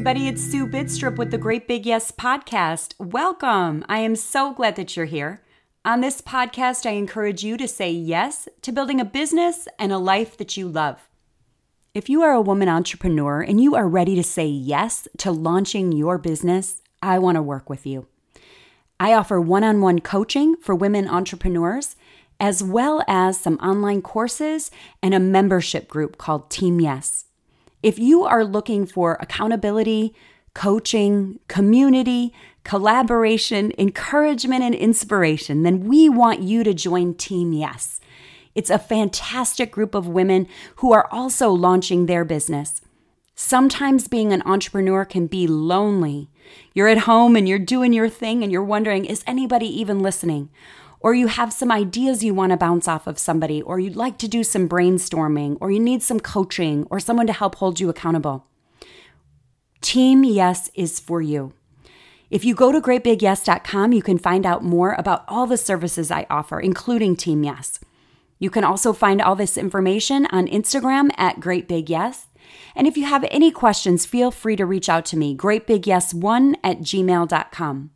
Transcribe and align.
everybody. 0.00 0.28
It's 0.28 0.42
Sue 0.42 0.66
Bidstrup 0.66 1.16
with 1.16 1.30
the 1.30 1.36
Great 1.36 1.68
Big 1.68 1.84
Yes 1.84 2.10
podcast. 2.10 2.94
Welcome. 2.98 3.84
I 3.86 3.98
am 3.98 4.16
so 4.16 4.54
glad 4.54 4.76
that 4.76 4.96
you're 4.96 5.04
here. 5.04 5.42
On 5.84 6.00
this 6.00 6.22
podcast, 6.22 6.86
I 6.86 6.92
encourage 6.92 7.44
you 7.44 7.58
to 7.58 7.68
say 7.68 7.90
yes 7.90 8.48
to 8.62 8.72
building 8.72 8.98
a 8.98 9.04
business 9.04 9.68
and 9.78 9.92
a 9.92 9.98
life 9.98 10.38
that 10.38 10.56
you 10.56 10.68
love. 10.68 11.06
If 11.92 12.08
you 12.08 12.22
are 12.22 12.32
a 12.32 12.40
woman 12.40 12.66
entrepreneur 12.66 13.42
and 13.42 13.62
you 13.62 13.74
are 13.74 13.86
ready 13.86 14.14
to 14.14 14.22
say 14.22 14.46
yes 14.46 15.06
to 15.18 15.30
launching 15.30 15.92
your 15.92 16.16
business, 16.16 16.80
I 17.02 17.18
want 17.18 17.36
to 17.36 17.42
work 17.42 17.68
with 17.68 17.84
you. 17.84 18.06
I 18.98 19.12
offer 19.12 19.38
one 19.38 19.64
on 19.64 19.82
one 19.82 19.98
coaching 19.98 20.56
for 20.56 20.74
women 20.74 21.08
entrepreneurs, 21.08 21.94
as 22.40 22.62
well 22.62 23.04
as 23.06 23.38
some 23.38 23.58
online 23.58 24.00
courses 24.00 24.70
and 25.02 25.12
a 25.12 25.20
membership 25.20 25.88
group 25.88 26.16
called 26.16 26.48
Team 26.48 26.80
Yes. 26.80 27.26
If 27.82 27.98
you 27.98 28.24
are 28.24 28.44
looking 28.44 28.86
for 28.86 29.16
accountability, 29.20 30.14
coaching, 30.54 31.38
community, 31.48 32.34
collaboration, 32.64 33.72
encouragement, 33.78 34.62
and 34.62 34.74
inspiration, 34.74 35.62
then 35.62 35.84
we 35.84 36.08
want 36.08 36.42
you 36.42 36.62
to 36.64 36.74
join 36.74 37.14
Team 37.14 37.52
Yes. 37.52 38.00
It's 38.54 38.70
a 38.70 38.78
fantastic 38.78 39.70
group 39.70 39.94
of 39.94 40.08
women 40.08 40.46
who 40.76 40.92
are 40.92 41.08
also 41.10 41.50
launching 41.50 42.06
their 42.06 42.24
business. 42.24 42.80
Sometimes 43.34 44.08
being 44.08 44.32
an 44.32 44.42
entrepreneur 44.42 45.04
can 45.04 45.26
be 45.26 45.46
lonely. 45.46 46.28
You're 46.74 46.88
at 46.88 46.98
home 46.98 47.36
and 47.36 47.48
you're 47.48 47.58
doing 47.58 47.92
your 47.92 48.08
thing 48.08 48.42
and 48.42 48.52
you're 48.52 48.62
wondering, 48.62 49.06
is 49.06 49.24
anybody 49.26 49.66
even 49.80 50.00
listening? 50.00 50.50
Or 51.00 51.14
you 51.14 51.28
have 51.28 51.52
some 51.52 51.72
ideas 51.72 52.22
you 52.22 52.34
want 52.34 52.50
to 52.50 52.58
bounce 52.58 52.86
off 52.86 53.06
of 53.06 53.18
somebody, 53.18 53.62
or 53.62 53.80
you'd 53.80 53.96
like 53.96 54.18
to 54.18 54.28
do 54.28 54.44
some 54.44 54.68
brainstorming, 54.68 55.56
or 55.60 55.70
you 55.70 55.80
need 55.80 56.02
some 56.02 56.20
coaching 56.20 56.86
or 56.90 57.00
someone 57.00 57.26
to 57.26 57.32
help 57.32 57.56
hold 57.56 57.80
you 57.80 57.88
accountable. 57.88 58.46
Team 59.80 60.24
Yes 60.24 60.70
is 60.74 61.00
for 61.00 61.22
you. 61.22 61.54
If 62.30 62.44
you 62.44 62.54
go 62.54 62.70
to 62.70 62.80
greatbigyes.com, 62.80 63.92
you 63.92 64.02
can 64.02 64.18
find 64.18 64.46
out 64.46 64.62
more 64.62 64.92
about 64.92 65.24
all 65.26 65.46
the 65.46 65.56
services 65.56 66.10
I 66.10 66.26
offer, 66.30 66.60
including 66.60 67.16
Team 67.16 67.42
Yes. 67.42 67.80
You 68.38 68.50
can 68.50 68.62
also 68.62 68.92
find 68.92 69.20
all 69.20 69.34
this 69.34 69.58
information 69.58 70.26
on 70.26 70.46
Instagram 70.46 71.10
at 71.16 71.40
greatbigyes. 71.40 72.26
And 72.74 72.86
if 72.86 72.96
you 72.96 73.04
have 73.04 73.24
any 73.30 73.50
questions, 73.50 74.06
feel 74.06 74.30
free 74.30 74.56
to 74.56 74.64
reach 74.64 74.88
out 74.88 75.04
to 75.06 75.16
me, 75.16 75.36
greatbigyes1 75.36 76.54
at 76.62 76.78
gmail.com. 76.78 77.90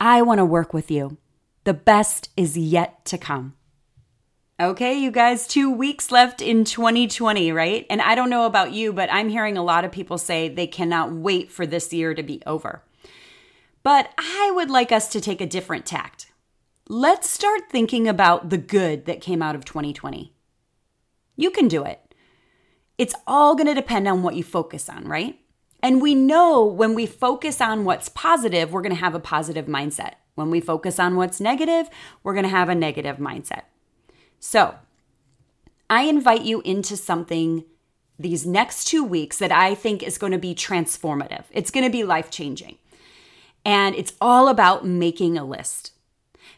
I 0.00 0.22
want 0.22 0.38
to 0.38 0.44
work 0.44 0.74
with 0.74 0.90
you. 0.90 1.16
The 1.64 1.74
best 1.74 2.30
is 2.36 2.56
yet 2.56 3.04
to 3.06 3.18
come. 3.18 3.54
Okay, 4.60 4.98
you 4.98 5.10
guys, 5.10 5.48
two 5.48 5.70
weeks 5.70 6.12
left 6.12 6.40
in 6.40 6.64
2020, 6.64 7.50
right? 7.50 7.86
And 7.90 8.00
I 8.00 8.14
don't 8.14 8.30
know 8.30 8.46
about 8.46 8.72
you, 8.72 8.92
but 8.92 9.12
I'm 9.12 9.28
hearing 9.28 9.58
a 9.58 9.64
lot 9.64 9.84
of 9.84 9.90
people 9.90 10.16
say 10.16 10.48
they 10.48 10.68
cannot 10.68 11.12
wait 11.12 11.50
for 11.50 11.66
this 11.66 11.92
year 11.92 12.14
to 12.14 12.22
be 12.22 12.40
over. 12.46 12.84
But 13.82 14.10
I 14.16 14.52
would 14.54 14.70
like 14.70 14.92
us 14.92 15.08
to 15.08 15.20
take 15.20 15.40
a 15.40 15.46
different 15.46 15.84
tact 15.84 16.30
let's 16.88 17.30
start 17.30 17.70
thinking 17.70 18.06
about 18.06 18.50
the 18.50 18.58
good 18.58 19.06
that 19.06 19.20
came 19.20 19.42
out 19.42 19.54
of 19.54 19.64
2020. 19.64 20.34
You 21.36 21.50
can 21.50 21.68
do 21.68 21.84
it. 21.84 22.14
It's 22.98 23.14
all 23.26 23.54
going 23.54 23.66
to 23.66 23.74
depend 23.74 24.06
on 24.06 24.22
what 24.22 24.36
you 24.36 24.44
focus 24.44 24.88
on, 24.88 25.08
right? 25.08 25.38
And 25.84 26.00
we 26.00 26.14
know 26.14 26.64
when 26.64 26.94
we 26.94 27.04
focus 27.04 27.60
on 27.60 27.84
what's 27.84 28.08
positive, 28.08 28.72
we're 28.72 28.80
going 28.80 28.94
to 28.94 29.00
have 29.02 29.14
a 29.14 29.20
positive 29.20 29.66
mindset. 29.66 30.14
When 30.34 30.50
we 30.50 30.58
focus 30.58 30.98
on 30.98 31.14
what's 31.14 31.42
negative, 31.42 31.90
we're 32.22 32.32
going 32.32 32.44
to 32.44 32.48
have 32.48 32.70
a 32.70 32.74
negative 32.74 33.18
mindset. 33.18 33.64
So, 34.40 34.76
I 35.90 36.04
invite 36.04 36.40
you 36.40 36.62
into 36.62 36.96
something 36.96 37.66
these 38.18 38.46
next 38.46 38.86
two 38.86 39.04
weeks 39.04 39.36
that 39.36 39.52
I 39.52 39.74
think 39.74 40.02
is 40.02 40.16
going 40.16 40.32
to 40.32 40.38
be 40.38 40.54
transformative. 40.54 41.44
It's 41.50 41.70
going 41.70 41.84
to 41.84 41.92
be 41.92 42.02
life 42.02 42.30
changing. 42.30 42.78
And 43.62 43.94
it's 43.94 44.14
all 44.22 44.48
about 44.48 44.86
making 44.86 45.36
a 45.36 45.44
list. 45.44 45.92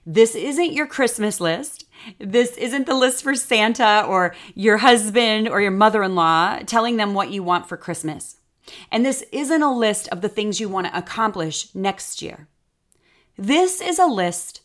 This 0.06 0.36
isn't 0.36 0.72
your 0.72 0.86
Christmas 0.86 1.40
list. 1.40 1.84
This 2.20 2.56
isn't 2.56 2.86
the 2.86 2.94
list 2.94 3.24
for 3.24 3.34
Santa 3.34 4.04
or 4.06 4.36
your 4.54 4.76
husband 4.76 5.48
or 5.48 5.60
your 5.60 5.72
mother 5.72 6.04
in 6.04 6.14
law 6.14 6.60
telling 6.60 6.96
them 6.96 7.12
what 7.12 7.32
you 7.32 7.42
want 7.42 7.68
for 7.68 7.76
Christmas. 7.76 8.35
And 8.90 9.04
this 9.04 9.24
isn't 9.32 9.62
a 9.62 9.72
list 9.72 10.08
of 10.08 10.20
the 10.20 10.28
things 10.28 10.60
you 10.60 10.68
want 10.68 10.86
to 10.86 10.96
accomplish 10.96 11.74
next 11.74 12.22
year. 12.22 12.48
This 13.36 13.80
is 13.80 13.98
a 13.98 14.06
list 14.06 14.62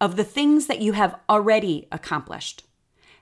of 0.00 0.16
the 0.16 0.24
things 0.24 0.66
that 0.66 0.80
you 0.80 0.92
have 0.92 1.18
already 1.28 1.88
accomplished. 1.90 2.64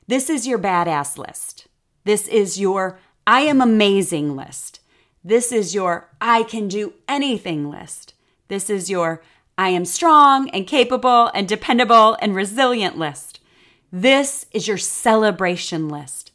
This 0.06 0.31
is 0.31 0.47
your 0.47 0.59
badass 0.59 1.19
list. 1.19 1.69
This 2.04 2.28
is 2.28 2.59
your 2.59 2.98
I 3.26 3.41
am 3.41 3.60
amazing 3.60 4.37
list. 4.37 4.81
This 5.25 5.50
is 5.50 5.75
your 5.75 6.09
I 6.20 6.44
can 6.44 6.69
do 6.69 6.94
anything 7.08 7.69
list. 7.69 8.14
This 8.48 8.70
is 8.70 8.88
your 8.88 9.22
I 9.58 9.70
am 9.70 9.84
strong 9.84 10.48
and 10.50 10.66
capable 10.66 11.31
and 11.34 11.48
dependable 11.48 12.16
and 12.20 12.34
resilient 12.34 12.97
list. 12.97 13.41
This 13.91 14.47
is 14.53 14.69
your 14.69 14.76
celebration 14.76 15.88
list. 15.88 16.25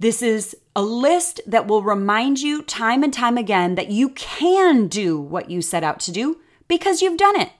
This 0.00 0.22
is 0.22 0.56
a 0.74 0.80
list 0.80 1.42
that 1.46 1.66
will 1.66 1.82
remind 1.82 2.40
you 2.40 2.62
time 2.62 3.02
and 3.02 3.12
time 3.12 3.36
again 3.36 3.74
that 3.74 3.90
you 3.90 4.08
can 4.08 4.88
do 4.88 5.20
what 5.20 5.50
you 5.50 5.60
set 5.60 5.84
out 5.84 6.00
to 6.00 6.10
do 6.10 6.40
because 6.68 7.02
you've 7.02 7.18
done 7.18 7.38
it. 7.38 7.50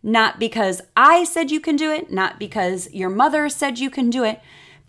Not 0.00 0.38
because 0.38 0.82
I 0.96 1.24
said 1.24 1.50
you 1.50 1.58
can 1.58 1.74
do 1.74 1.90
it, 1.90 2.12
not 2.12 2.38
because 2.38 2.88
your 2.92 3.10
mother 3.10 3.48
said 3.48 3.80
you 3.80 3.90
can 3.90 4.08
do 4.08 4.22
it, 4.22 4.40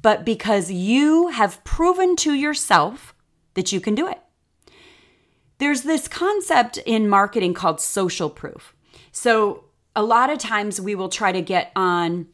but 0.04 0.24
because 0.24 0.70
you 0.70 1.30
have 1.30 1.64
proven 1.64 2.16
to 2.18 2.34
yourself 2.36 3.16
that 3.56 3.72
you 3.72 3.82
can 3.82 3.96
do 3.96 4.08
it. 4.08 4.22
There's 5.58 5.82
this 5.82 6.08
concept 6.08 6.78
in 6.86 7.10
marketing 7.10 7.56
called 7.56 7.82
social 7.82 8.30
proof. 8.30 8.76
So 9.12 9.64
a 9.96 10.04
lot 10.04 10.30
of 10.30 10.38
times 10.38 10.80
we 10.80 10.94
will 10.94 11.10
try 11.10 11.32
to 11.32 11.42
get 11.42 11.72
on 11.76 12.28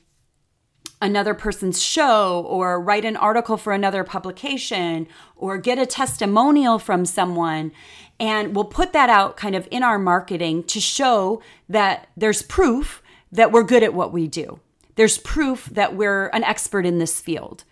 another 1.01 1.33
person's 1.33 1.81
show 1.81 2.45
or 2.47 2.79
write 2.79 3.03
an 3.03 3.17
article 3.17 3.57
for 3.57 3.73
another 3.73 4.03
publication 4.03 5.07
or 5.35 5.57
get 5.57 5.79
a 5.79 5.85
testimonial 5.85 6.77
from 6.77 7.05
someone. 7.05 7.71
And 8.19 8.55
we'll 8.55 8.65
put 8.65 8.93
that 8.93 9.09
out 9.09 9.35
kind 9.35 9.55
of 9.55 9.67
in 9.71 9.81
our 9.81 9.97
marketing 9.97 10.63
to 10.65 10.79
show 10.79 11.41
that 11.67 12.07
there's 12.15 12.43
proof 12.43 13.01
that 13.31 13.51
we're 13.51 13.63
good 13.63 13.81
at 13.81 13.93
what 13.93 14.13
we 14.13 14.27
do. 14.27 14.59
There's 14.95 15.17
proof 15.17 15.65
that 15.71 15.95
we're 15.95 16.27
an 16.27 16.43
expert 16.43 16.85
in 16.85 16.99
this 16.99 17.19
field. 17.19 17.63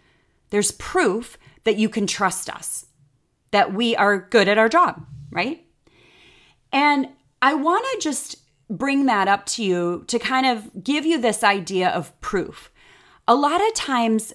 There's 0.50 0.72
proof 0.72 1.38
that 1.64 1.78
you 1.78 1.90
can 1.90 2.08
trust 2.08 2.50
us, 2.50 2.88
that 3.52 3.74
we 3.74 3.96
are 3.96 4.18
good 4.18 4.48
at 4.48 4.58
our 4.58 4.70
job, 4.70 5.06
right? 5.30 5.66
And 6.72 7.10
I 7.42 7.54
want 7.54 7.86
to 7.92 8.00
just 8.02 8.38
bring 8.70 9.06
that 9.06 9.28
up 9.28 9.46
to 9.48 9.64
you 9.64 10.04
to 10.08 10.18
kind 10.18 10.46
of 10.46 10.84
give 10.84 11.06
you 11.06 11.20
this 11.20 11.44
idea 11.44 11.90
of 11.90 12.20
proof. 12.22 12.72
A 13.30 13.36
lot 13.36 13.62
of 13.62 13.76
times 13.76 14.34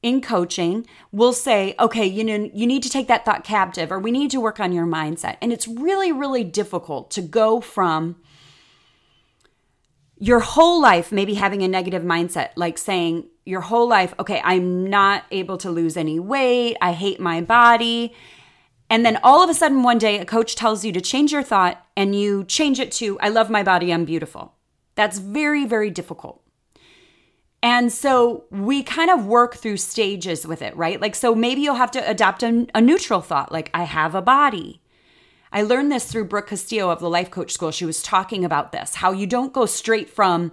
in 0.00 0.20
coaching, 0.20 0.86
we'll 1.10 1.32
say, 1.32 1.74
okay, 1.80 2.06
you 2.06 2.22
know, 2.22 2.48
you 2.54 2.68
need 2.68 2.84
to 2.84 2.88
take 2.88 3.08
that 3.08 3.24
thought 3.24 3.42
captive 3.42 3.90
or 3.90 3.98
we 3.98 4.12
need 4.12 4.30
to 4.30 4.40
work 4.40 4.60
on 4.60 4.70
your 4.70 4.86
mindset. 4.86 5.38
And 5.42 5.52
it's 5.52 5.66
really, 5.66 6.12
really 6.12 6.44
difficult 6.44 7.10
to 7.10 7.20
go 7.20 7.60
from 7.60 8.14
your 10.20 10.38
whole 10.38 10.80
life 10.80 11.10
maybe 11.10 11.34
having 11.34 11.62
a 11.62 11.68
negative 11.68 12.04
mindset, 12.04 12.50
like 12.54 12.78
saying 12.78 13.26
your 13.44 13.62
whole 13.62 13.88
life, 13.88 14.14
okay, 14.20 14.40
I'm 14.44 14.88
not 14.88 15.24
able 15.32 15.58
to 15.58 15.70
lose 15.70 15.96
any 15.96 16.20
weight, 16.20 16.76
I 16.80 16.92
hate 16.92 17.18
my 17.18 17.40
body. 17.40 18.14
And 18.88 19.04
then 19.04 19.18
all 19.24 19.42
of 19.42 19.50
a 19.50 19.54
sudden, 19.54 19.82
one 19.82 19.98
day, 19.98 20.20
a 20.20 20.24
coach 20.24 20.54
tells 20.54 20.84
you 20.84 20.92
to 20.92 21.00
change 21.00 21.32
your 21.32 21.42
thought 21.42 21.84
and 21.96 22.14
you 22.14 22.44
change 22.44 22.78
it 22.78 22.92
to, 22.92 23.18
I 23.18 23.30
love 23.30 23.50
my 23.50 23.64
body, 23.64 23.92
I'm 23.92 24.04
beautiful. 24.04 24.54
That's 24.94 25.18
very, 25.18 25.64
very 25.64 25.90
difficult. 25.90 26.40
And 27.62 27.92
so 27.92 28.44
we 28.50 28.82
kind 28.82 29.10
of 29.10 29.26
work 29.26 29.56
through 29.56 29.78
stages 29.78 30.46
with 30.46 30.62
it, 30.62 30.76
right? 30.76 31.00
Like, 31.00 31.16
so 31.16 31.34
maybe 31.34 31.60
you'll 31.60 31.74
have 31.74 31.90
to 31.92 32.10
adopt 32.10 32.42
a, 32.42 32.66
a 32.74 32.80
neutral 32.80 33.20
thought, 33.20 33.50
like, 33.50 33.70
I 33.74 33.82
have 33.82 34.14
a 34.14 34.22
body. 34.22 34.80
I 35.50 35.62
learned 35.62 35.90
this 35.90 36.04
through 36.04 36.26
Brooke 36.26 36.48
Castillo 36.48 36.90
of 36.90 37.00
the 37.00 37.10
Life 37.10 37.30
Coach 37.30 37.52
School. 37.52 37.70
She 37.70 37.86
was 37.86 38.02
talking 38.02 38.44
about 38.44 38.70
this 38.70 38.96
how 38.96 39.12
you 39.12 39.26
don't 39.26 39.52
go 39.52 39.66
straight 39.66 40.08
from 40.08 40.52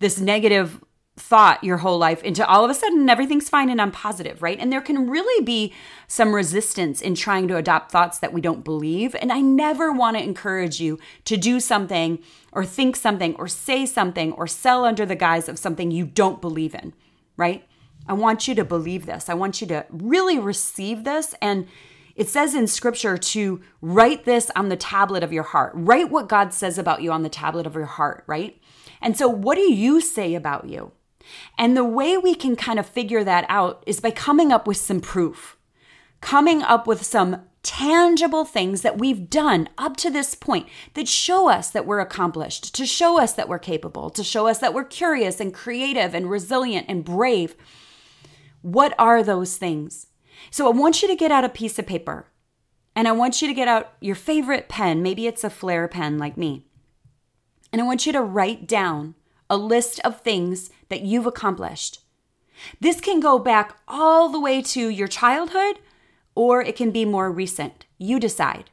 this 0.00 0.18
negative 0.18 0.82
thought 1.16 1.62
your 1.62 1.76
whole 1.76 1.98
life 1.98 2.22
into 2.22 2.46
all 2.46 2.64
of 2.64 2.70
a 2.70 2.74
sudden 2.74 3.08
everything's 3.08 3.48
fine 3.48 3.68
and 3.68 3.80
I'm 3.80 3.92
positive, 3.92 4.42
right? 4.42 4.58
And 4.58 4.72
there 4.72 4.80
can 4.80 5.10
really 5.10 5.44
be 5.44 5.72
some 6.08 6.34
resistance 6.34 7.02
in 7.02 7.14
trying 7.14 7.48
to 7.48 7.56
adopt 7.56 7.92
thoughts 7.92 8.18
that 8.18 8.32
we 8.32 8.40
don't 8.40 8.64
believe. 8.64 9.14
And 9.20 9.30
I 9.30 9.40
never 9.40 9.92
want 9.92 10.16
to 10.16 10.22
encourage 10.22 10.80
you 10.80 10.98
to 11.26 11.36
do 11.36 11.60
something 11.60 12.18
or 12.52 12.64
think 12.64 12.96
something 12.96 13.34
or 13.36 13.48
say 13.48 13.86
something 13.86 14.32
or 14.32 14.46
sell 14.46 14.84
under 14.84 15.06
the 15.06 15.16
guise 15.16 15.48
of 15.48 15.58
something 15.58 15.90
you 15.90 16.04
don't 16.04 16.40
believe 16.40 16.74
in, 16.74 16.92
right? 17.36 17.66
I 18.06 18.12
want 18.12 18.46
you 18.46 18.54
to 18.56 18.64
believe 18.64 19.06
this. 19.06 19.28
I 19.28 19.34
want 19.34 19.60
you 19.60 19.66
to 19.68 19.86
really 19.90 20.38
receive 20.38 21.04
this. 21.04 21.34
And 21.40 21.66
it 22.14 22.28
says 22.28 22.54
in 22.54 22.66
scripture 22.66 23.16
to 23.16 23.60
write 23.80 24.24
this 24.24 24.50
on 24.54 24.68
the 24.68 24.76
tablet 24.76 25.22
of 25.22 25.32
your 25.32 25.44
heart. 25.44 25.72
Write 25.74 26.10
what 26.10 26.28
God 26.28 26.52
says 26.52 26.78
about 26.78 27.02
you 27.02 27.10
on 27.10 27.22
the 27.22 27.28
tablet 27.28 27.66
of 27.66 27.74
your 27.74 27.86
heart, 27.86 28.24
right? 28.26 28.60
And 29.00 29.16
so, 29.16 29.28
what 29.28 29.54
do 29.54 29.72
you 29.72 30.00
say 30.00 30.34
about 30.34 30.68
you? 30.68 30.92
And 31.56 31.76
the 31.76 31.84
way 31.84 32.18
we 32.18 32.34
can 32.34 32.56
kind 32.56 32.78
of 32.78 32.86
figure 32.86 33.24
that 33.24 33.46
out 33.48 33.82
is 33.86 34.00
by 34.00 34.10
coming 34.10 34.52
up 34.52 34.66
with 34.66 34.76
some 34.76 35.00
proof, 35.00 35.56
coming 36.20 36.62
up 36.62 36.86
with 36.86 37.04
some 37.04 37.42
tangible 37.62 38.44
things 38.44 38.82
that 38.82 38.98
we've 38.98 39.30
done 39.30 39.68
up 39.78 39.96
to 39.96 40.10
this 40.10 40.34
point 40.34 40.68
that 40.94 41.06
show 41.06 41.48
us 41.48 41.70
that 41.70 41.86
we're 41.86 42.00
accomplished, 42.00 42.74
to 42.74 42.86
show 42.86 43.20
us 43.20 43.32
that 43.34 43.48
we're 43.48 43.58
capable, 43.58 44.10
to 44.10 44.24
show 44.24 44.48
us 44.48 44.58
that 44.58 44.74
we're 44.74 44.84
curious 44.84 45.40
and 45.40 45.54
creative 45.54 46.14
and 46.14 46.28
resilient 46.28 46.86
and 46.88 47.04
brave. 47.04 47.54
What 48.62 48.94
are 48.98 49.22
those 49.22 49.56
things? 49.56 50.08
So 50.50 50.66
I 50.66 50.70
want 50.70 51.02
you 51.02 51.08
to 51.08 51.16
get 51.16 51.30
out 51.30 51.44
a 51.44 51.48
piece 51.48 51.78
of 51.78 51.86
paper 51.86 52.26
and 52.94 53.06
I 53.08 53.12
want 53.12 53.40
you 53.40 53.48
to 53.48 53.54
get 53.54 53.68
out 53.68 53.92
your 54.00 54.16
favorite 54.16 54.68
pen. 54.68 55.02
Maybe 55.02 55.26
it's 55.26 55.44
a 55.44 55.50
Flair 55.50 55.88
pen 55.88 56.18
like 56.18 56.36
me. 56.36 56.66
And 57.72 57.80
I 57.80 57.84
want 57.84 58.04
you 58.06 58.12
to 58.12 58.20
write 58.20 58.66
down 58.66 59.14
a 59.48 59.56
list 59.56 60.00
of 60.00 60.20
things 60.20 60.70
that 60.88 61.02
you've 61.02 61.26
accomplished. 61.26 62.00
This 62.80 63.00
can 63.00 63.20
go 63.20 63.38
back 63.38 63.76
all 63.88 64.28
the 64.28 64.40
way 64.40 64.60
to 64.62 64.88
your 64.88 65.08
childhood 65.08 65.78
or 66.34 66.62
it 66.62 66.76
can 66.76 66.90
be 66.90 67.04
more 67.04 67.30
recent. 67.30 67.86
You 67.98 68.18
decide. 68.18 68.70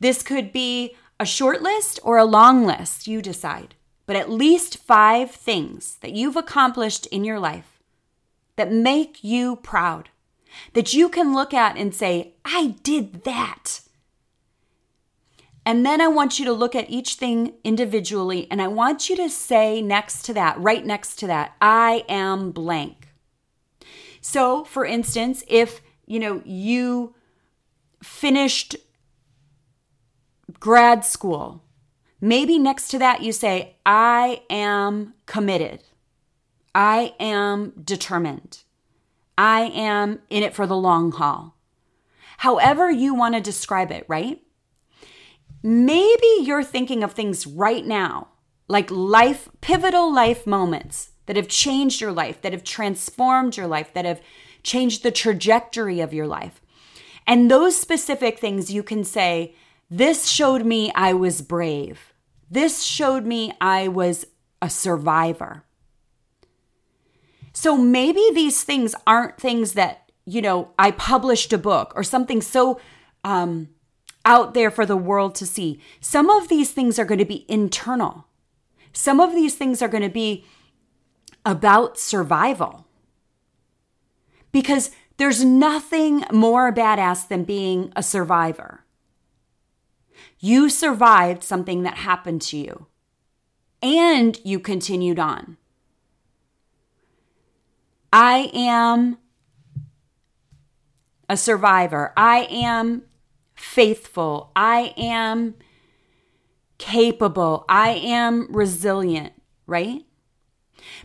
This 0.00 0.22
could 0.22 0.52
be 0.52 0.96
a 1.18 1.26
short 1.26 1.62
list 1.62 2.00
or 2.02 2.18
a 2.18 2.24
long 2.24 2.66
list. 2.66 3.06
You 3.06 3.22
decide. 3.22 3.74
But 4.06 4.16
at 4.16 4.30
least 4.30 4.78
five 4.78 5.30
things 5.30 5.96
that 6.00 6.12
you've 6.12 6.36
accomplished 6.36 7.06
in 7.06 7.24
your 7.24 7.38
life 7.38 7.80
that 8.56 8.72
make 8.72 9.22
you 9.22 9.56
proud, 9.56 10.10
that 10.74 10.92
you 10.92 11.08
can 11.08 11.34
look 11.34 11.54
at 11.54 11.76
and 11.76 11.94
say, 11.94 12.34
I 12.44 12.74
did 12.82 13.24
that. 13.24 13.80
And 15.64 15.86
then 15.86 16.00
I 16.00 16.08
want 16.08 16.38
you 16.38 16.44
to 16.46 16.52
look 16.52 16.74
at 16.74 16.90
each 16.90 17.14
thing 17.14 17.54
individually 17.62 18.48
and 18.50 18.60
I 18.60 18.66
want 18.66 19.08
you 19.08 19.16
to 19.16 19.30
say 19.30 19.80
next 19.80 20.22
to 20.24 20.34
that, 20.34 20.58
right 20.58 20.84
next 20.84 21.16
to 21.20 21.26
that, 21.28 21.54
I 21.60 22.04
am 22.08 22.50
blank. 22.50 23.08
So, 24.20 24.64
for 24.64 24.84
instance, 24.84 25.44
if 25.46 25.80
you 26.12 26.20
know, 26.20 26.42
you 26.44 27.14
finished 28.02 28.76
grad 30.60 31.06
school. 31.06 31.64
Maybe 32.20 32.58
next 32.58 32.88
to 32.88 32.98
that 32.98 33.22
you 33.22 33.32
say, 33.32 33.76
I 33.86 34.42
am 34.50 35.14
committed. 35.24 35.84
I 36.74 37.14
am 37.18 37.72
determined. 37.82 38.58
I 39.38 39.72
am 39.74 40.18
in 40.28 40.42
it 40.42 40.54
for 40.54 40.66
the 40.66 40.76
long 40.76 41.12
haul. 41.12 41.56
However, 42.36 42.90
you 42.90 43.14
want 43.14 43.34
to 43.34 43.40
describe 43.40 43.90
it, 43.90 44.04
right? 44.06 44.38
Maybe 45.62 46.28
you're 46.42 46.62
thinking 46.62 47.02
of 47.02 47.12
things 47.12 47.46
right 47.46 47.86
now, 47.86 48.28
like 48.68 48.90
life, 48.90 49.48
pivotal 49.62 50.12
life 50.12 50.46
moments 50.46 51.12
that 51.24 51.36
have 51.36 51.48
changed 51.48 52.02
your 52.02 52.12
life, 52.12 52.42
that 52.42 52.52
have 52.52 52.64
transformed 52.64 53.56
your 53.56 53.66
life, 53.66 53.94
that 53.94 54.04
have 54.04 54.20
change 54.62 55.00
the 55.00 55.10
trajectory 55.10 56.00
of 56.00 56.14
your 56.14 56.26
life. 56.26 56.60
And 57.26 57.50
those 57.50 57.78
specific 57.78 58.38
things 58.38 58.72
you 58.72 58.82
can 58.82 59.04
say, 59.04 59.54
this 59.90 60.28
showed 60.28 60.64
me 60.64 60.90
I 60.94 61.12
was 61.12 61.42
brave. 61.42 62.12
This 62.50 62.82
showed 62.82 63.24
me 63.24 63.52
I 63.60 63.88
was 63.88 64.26
a 64.60 64.68
survivor. 64.70 65.64
So 67.52 67.76
maybe 67.76 68.26
these 68.32 68.64
things 68.64 68.94
aren't 69.06 69.38
things 69.38 69.74
that, 69.74 70.10
you 70.24 70.40
know, 70.40 70.70
I 70.78 70.90
published 70.90 71.52
a 71.52 71.58
book 71.58 71.92
or 71.94 72.02
something 72.02 72.40
so 72.40 72.80
um, 73.24 73.68
out 74.24 74.54
there 74.54 74.70
for 74.70 74.86
the 74.86 74.96
world 74.96 75.34
to 75.36 75.46
see. 75.46 75.80
Some 76.00 76.30
of 76.30 76.48
these 76.48 76.72
things 76.72 76.98
are 76.98 77.04
going 77.04 77.18
to 77.18 77.24
be 77.24 77.44
internal, 77.48 78.26
some 78.92 79.20
of 79.20 79.34
these 79.34 79.54
things 79.54 79.80
are 79.80 79.88
going 79.88 80.02
to 80.02 80.10
be 80.10 80.44
about 81.44 81.98
survival 81.98 82.86
because 84.52 84.90
there's 85.16 85.44
nothing 85.44 86.24
more 86.30 86.72
badass 86.72 87.26
than 87.26 87.44
being 87.44 87.92
a 87.96 88.02
survivor. 88.02 88.84
You 90.38 90.68
survived 90.68 91.42
something 91.42 91.82
that 91.82 91.98
happened 91.98 92.42
to 92.42 92.56
you 92.56 92.86
and 93.82 94.38
you 94.44 94.60
continued 94.60 95.18
on. 95.18 95.56
I 98.12 98.50
am 98.52 99.18
a 101.28 101.36
survivor. 101.36 102.12
I 102.16 102.46
am 102.50 103.02
faithful. 103.54 104.52
I 104.54 104.92
am 104.96 105.54
capable. 106.78 107.64
I 107.68 107.90
am 107.90 108.48
resilient, 108.50 109.32
right? 109.66 110.04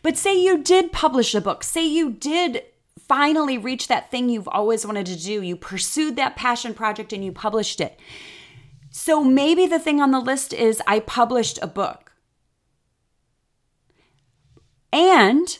But 0.01 0.17
say 0.17 0.35
you 0.35 0.63
did 0.63 0.91
publish 0.91 1.33
a 1.35 1.41
book, 1.41 1.63
say 1.63 1.85
you 1.85 2.11
did 2.11 2.63
finally 3.07 3.57
reached 3.57 3.87
that 3.89 4.11
thing 4.11 4.29
you've 4.29 4.47
always 4.47 4.85
wanted 4.85 5.05
to 5.07 5.17
do. 5.17 5.41
You 5.41 5.55
pursued 5.55 6.15
that 6.15 6.35
passion 6.35 6.73
project 6.73 7.13
and 7.13 7.23
you 7.23 7.31
published 7.31 7.79
it. 7.79 7.99
So 8.89 9.23
maybe 9.23 9.65
the 9.67 9.79
thing 9.79 10.01
on 10.01 10.11
the 10.11 10.19
list 10.19 10.53
is 10.53 10.81
I 10.87 10.99
published 10.99 11.59
a 11.61 11.67
book. 11.67 12.13
And 14.91 15.57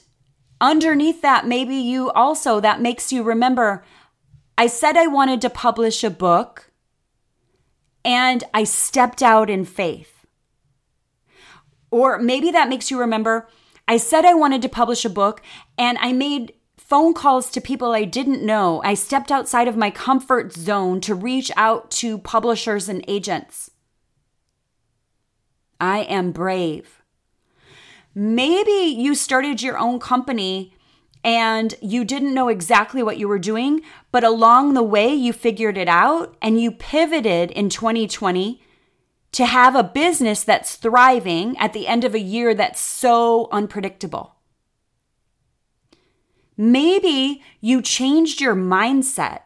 underneath 0.60 1.22
that, 1.22 1.46
maybe 1.46 1.76
you 1.76 2.10
also, 2.12 2.60
that 2.60 2.82
makes 2.82 3.12
you 3.12 3.24
remember 3.24 3.84
I 4.60 4.66
said 4.66 4.98
I 4.98 5.06
wanted 5.06 5.40
to 5.42 5.52
publish 5.52 6.04
a 6.04 6.10
book 6.10 6.72
and 8.04 8.44
I 8.56 8.64
stepped 8.64 9.22
out 9.22 9.52
in 9.52 9.66
faith. 9.66 10.26
Or 11.92 12.18
maybe 12.18 12.50
that 12.50 12.70
makes 12.70 12.90
you 12.90 13.00
remember 13.00 13.48
I 13.88 13.98
said 13.98 14.26
I 14.26 14.34
wanted 14.34 14.62
to 14.64 14.70
publish 14.70 15.06
a 15.06 15.10
book 15.10 15.42
and 15.78 15.98
I 16.00 16.12
made 16.12 16.54
phone 16.88 17.14
calls 17.14 17.52
to 17.52 17.60
people 17.60 17.92
I 17.92 18.06
didn't 18.06 18.46
know. 18.46 18.82
I 18.84 18.94
stepped 18.94 19.30
outside 19.30 19.68
of 19.68 19.76
my 19.76 19.92
comfort 19.92 20.54
zone 20.54 21.02
to 21.02 21.14
reach 21.14 21.52
out 21.58 21.92
to 21.92 22.18
publishers 22.18 22.88
and 22.88 23.04
agents. 23.10 23.72
I 25.82 26.00
am 26.00 26.32
brave. 26.32 27.04
Maybe 28.16 28.72
you 28.72 29.16
started 29.16 29.62
your 29.62 29.78
own 29.78 30.00
company 30.00 30.74
and 31.26 31.76
you 31.82 32.06
didn't 32.06 32.34
know 32.34 32.48
exactly 32.48 33.04
what 33.04 33.18
you 33.18 33.28
were 33.28 33.38
doing, 33.38 33.82
but 34.14 34.24
along 34.24 34.74
the 34.74 34.82
way 34.82 35.14
you 35.14 35.34
figured 35.34 35.78
it 35.78 35.90
out 35.90 36.38
and 36.42 36.60
you 36.60 36.72
pivoted 36.72 37.52
in 37.52 37.68
2020 37.68 38.62
to 39.34 39.46
have 39.46 39.76
a 39.76 39.84
business 39.84 40.46
that's 40.46 40.78
thriving 40.78 41.58
at 41.58 41.74
the 41.74 41.86
end 41.86 42.06
of 42.06 42.16
a 42.16 42.20
year 42.20 42.56
that's 42.56 42.80
so 42.80 43.50
unpredictable. 43.52 44.37
Maybe 46.58 47.44
you 47.62 47.82
changed 47.82 48.42
your 48.42 48.56
mindset 48.56 49.42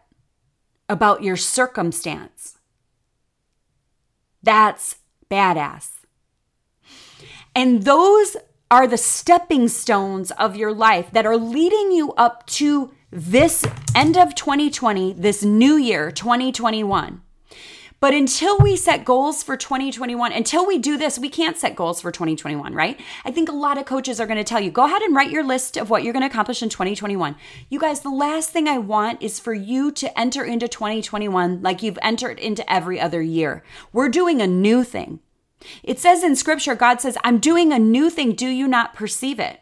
about 0.88 1.24
your 1.24 1.36
circumstance. 1.36 2.58
That's 4.42 4.96
badass. 5.30 5.90
And 7.54 7.84
those 7.84 8.38
are 8.70 8.88
the 8.88 8.98
stepping 8.98 9.68
stones 9.68 10.32
of 10.32 10.56
your 10.56 10.74
life 10.74 11.12
that 11.12 11.26
are 11.26 11.38
leading 11.38 11.92
you 11.92 12.14
up 12.14 12.48
to 12.48 12.92
this 13.12 13.66
end 13.94 14.18
of 14.18 14.34
2020, 14.36 15.14
this 15.14 15.44
new 15.44 15.76
year, 15.76 16.12
2021. 16.12 17.22
But 18.02 18.16
until 18.16 18.58
we 18.58 18.78
set 18.78 19.06
goals 19.06 19.44
for 19.44 19.56
2021, 19.56 20.32
until 20.32 20.66
we 20.66 20.80
do 20.80 20.98
this, 20.98 21.20
we 21.20 21.30
can't 21.30 21.56
set 21.56 21.76
goals 21.76 22.02
for 22.02 22.12
2021, 22.12 22.74
right? 22.74 23.00
I 23.24 23.30
think 23.30 23.48
a 23.48 23.52
lot 23.52 23.78
of 23.78 23.86
coaches 23.86 24.20
are 24.20 24.26
going 24.26 24.40
to 24.40 24.44
tell 24.44 24.60
you 24.60 24.72
go 24.72 24.86
ahead 24.86 25.04
and 25.04 25.16
write 25.16 25.30
your 25.30 25.44
list 25.44 25.78
of 25.78 25.92
what 25.92 26.04
you're 26.04 26.12
going 26.12 26.24
to 26.24 26.28
accomplish 26.28 26.64
in 26.64 26.70
2021. 26.70 27.36
You 27.70 27.80
guys, 27.80 28.00
the 28.00 28.10
last 28.10 28.50
thing 28.50 28.68
I 28.68 28.80
want 28.80 29.22
is 29.22 29.40
for 29.40 29.54
you 29.54 29.92
to 29.92 30.20
enter 30.20 30.44
into 30.44 30.68
2021 30.68 31.62
like 31.62 31.84
you've 31.84 32.00
entered 32.02 32.40
into 32.40 32.70
every 32.72 33.00
other 33.00 33.22
year. 33.22 33.64
We're 33.94 34.10
doing 34.10 34.42
a 34.42 34.48
new 34.48 34.84
thing. 34.84 35.20
It 35.84 36.00
says 36.00 36.24
in 36.24 36.36
scripture, 36.36 36.74
God 36.74 37.02
says, 37.02 37.20
I'm 37.24 37.38
doing 37.38 37.72
a 37.72 37.78
new 37.78 38.10
thing. 38.10 38.34
Do 38.34 38.48
you 38.48 38.68
not 38.68 38.96
perceive 38.96 39.40
it? 39.40 39.60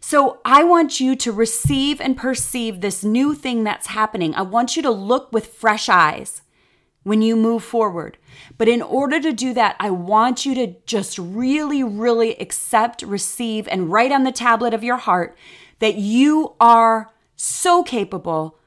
So 0.00 0.40
I 0.44 0.64
want 0.64 1.00
you 1.00 1.16
to 1.16 1.32
receive 1.32 1.98
and 1.98 2.14
perceive 2.14 2.82
this 2.82 3.02
new 3.02 3.32
thing 3.32 3.64
that's 3.64 3.86
happening. 3.86 4.34
I 4.34 4.42
want 4.42 4.76
you 4.76 4.82
to 4.82 4.90
look 4.90 5.32
with 5.32 5.46
fresh 5.46 5.88
eyes 5.88 6.42
when 7.04 7.22
you 7.22 7.36
move 7.36 7.62
forward. 7.62 8.18
But 8.58 8.68
in 8.68 8.82
order 8.82 9.20
to 9.20 9.32
do 9.32 9.54
that, 9.54 9.76
I 9.78 9.90
want 9.90 10.44
you 10.44 10.54
to 10.56 10.74
just 10.86 11.18
really, 11.18 11.84
really 11.84 12.34
accept, 12.36 13.02
receive, 13.02 13.68
and 13.68 13.92
write 13.92 14.10
on 14.10 14.24
the 14.24 14.32
tablet 14.32 14.74
of 14.74 14.82
your 14.82 14.96
heart 14.96 15.36
that 15.78 15.94
you 15.94 16.56
are 16.58 17.12
so 17.36 17.82
capable 17.82 18.58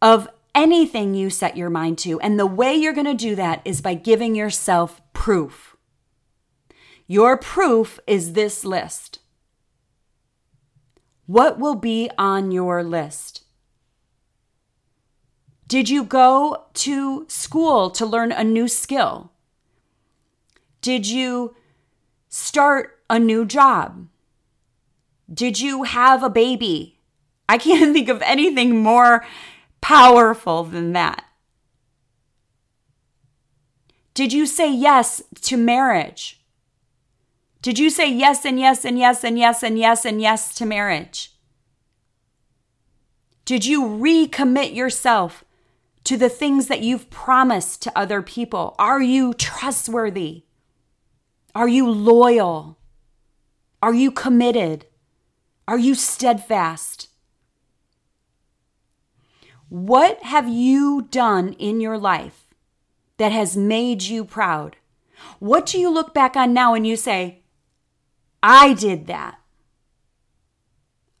of 0.00 0.28
anything 0.54 1.14
you 1.14 1.30
set 1.30 1.56
your 1.56 1.70
mind 1.70 1.98
to. 1.98 2.20
And 2.20 2.38
the 2.38 2.46
way 2.46 2.74
you're 2.74 2.92
going 2.92 3.06
to 3.06 3.14
do 3.14 3.34
that 3.34 3.60
is 3.64 3.80
by 3.80 3.94
giving 3.94 4.34
yourself 4.34 5.00
proof. 5.12 5.76
Your 7.06 7.36
proof 7.36 7.98
is 8.06 8.32
this 8.32 8.64
list. 8.64 9.20
What 11.26 11.58
will 11.58 11.74
be 11.74 12.10
on 12.18 12.50
your 12.52 12.82
list? 12.82 13.42
Did 15.68 15.88
you 15.88 16.04
go 16.04 16.64
to 16.74 17.26
school 17.28 17.90
to 17.90 18.06
learn 18.06 18.30
a 18.30 18.44
new 18.44 18.68
skill? 18.68 19.32
Did 20.80 21.08
you 21.08 21.56
start 22.28 23.00
a 23.10 23.18
new 23.18 23.44
job? 23.44 24.06
Did 25.32 25.58
you 25.58 25.82
have 25.82 26.22
a 26.22 26.30
baby? 26.30 27.00
I 27.48 27.58
can't 27.58 27.92
think 27.94 28.08
of 28.08 28.22
anything 28.22 28.80
more 28.82 29.24
powerful 29.80 30.62
than 30.62 30.92
that. 30.92 31.24
Did 34.14 34.32
you 34.32 34.46
say 34.46 34.72
yes 34.72 35.22
to 35.42 35.56
marriage? 35.56 36.40
Did 37.60 37.78
you 37.78 37.90
say 37.90 38.10
yes 38.10 38.44
and 38.44 38.58
yes 38.58 38.84
and 38.84 38.98
yes 38.98 39.24
and 39.24 39.38
yes 39.38 39.62
and 39.62 39.78
yes 39.78 40.04
and 40.04 40.20
yes 40.20 40.54
to 40.54 40.64
marriage? 40.64 41.32
Did 43.44 43.66
you 43.66 43.82
recommit 43.82 44.74
yourself 44.74 45.44
to 46.06 46.16
the 46.16 46.28
things 46.28 46.68
that 46.68 46.82
you've 46.82 47.10
promised 47.10 47.82
to 47.82 47.98
other 47.98 48.22
people? 48.22 48.76
Are 48.78 49.02
you 49.02 49.34
trustworthy? 49.34 50.44
Are 51.52 51.66
you 51.66 51.90
loyal? 51.90 52.78
Are 53.82 53.92
you 53.92 54.12
committed? 54.12 54.86
Are 55.66 55.78
you 55.78 55.96
steadfast? 55.96 57.08
What 59.68 60.22
have 60.22 60.48
you 60.48 61.08
done 61.10 61.54
in 61.54 61.80
your 61.80 61.98
life 61.98 62.46
that 63.16 63.32
has 63.32 63.56
made 63.56 64.02
you 64.02 64.24
proud? 64.24 64.76
What 65.40 65.66
do 65.66 65.76
you 65.76 65.90
look 65.90 66.14
back 66.14 66.36
on 66.36 66.54
now 66.54 66.74
and 66.74 66.86
you 66.86 66.94
say, 66.94 67.42
I 68.44 68.74
did 68.74 69.08
that? 69.08 69.40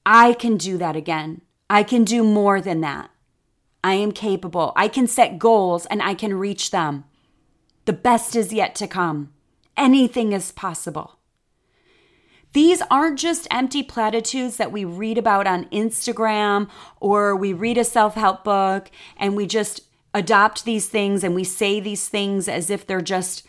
I 0.04 0.32
can 0.34 0.56
do 0.56 0.78
that 0.78 0.94
again. 0.94 1.42
I 1.68 1.82
can 1.82 2.04
do 2.04 2.22
more 2.22 2.60
than 2.60 2.82
that. 2.82 3.10
I 3.86 3.94
am 3.94 4.10
capable. 4.10 4.72
I 4.74 4.88
can 4.88 5.06
set 5.06 5.38
goals 5.38 5.86
and 5.86 6.02
I 6.02 6.14
can 6.14 6.34
reach 6.34 6.72
them. 6.72 7.04
The 7.84 7.92
best 7.92 8.34
is 8.34 8.52
yet 8.52 8.74
to 8.74 8.88
come. 8.88 9.32
Anything 9.76 10.32
is 10.32 10.50
possible. 10.50 11.20
These 12.52 12.82
aren't 12.90 13.16
just 13.16 13.46
empty 13.48 13.84
platitudes 13.84 14.56
that 14.56 14.72
we 14.72 14.84
read 14.84 15.18
about 15.18 15.46
on 15.46 15.66
Instagram 15.66 16.68
or 16.98 17.36
we 17.36 17.52
read 17.52 17.78
a 17.78 17.84
self 17.84 18.14
help 18.14 18.42
book 18.42 18.90
and 19.16 19.36
we 19.36 19.46
just 19.46 19.82
adopt 20.12 20.64
these 20.64 20.88
things 20.88 21.22
and 21.22 21.36
we 21.36 21.44
say 21.44 21.78
these 21.78 22.08
things 22.08 22.48
as 22.48 22.70
if 22.70 22.88
they're 22.88 23.00
just, 23.00 23.46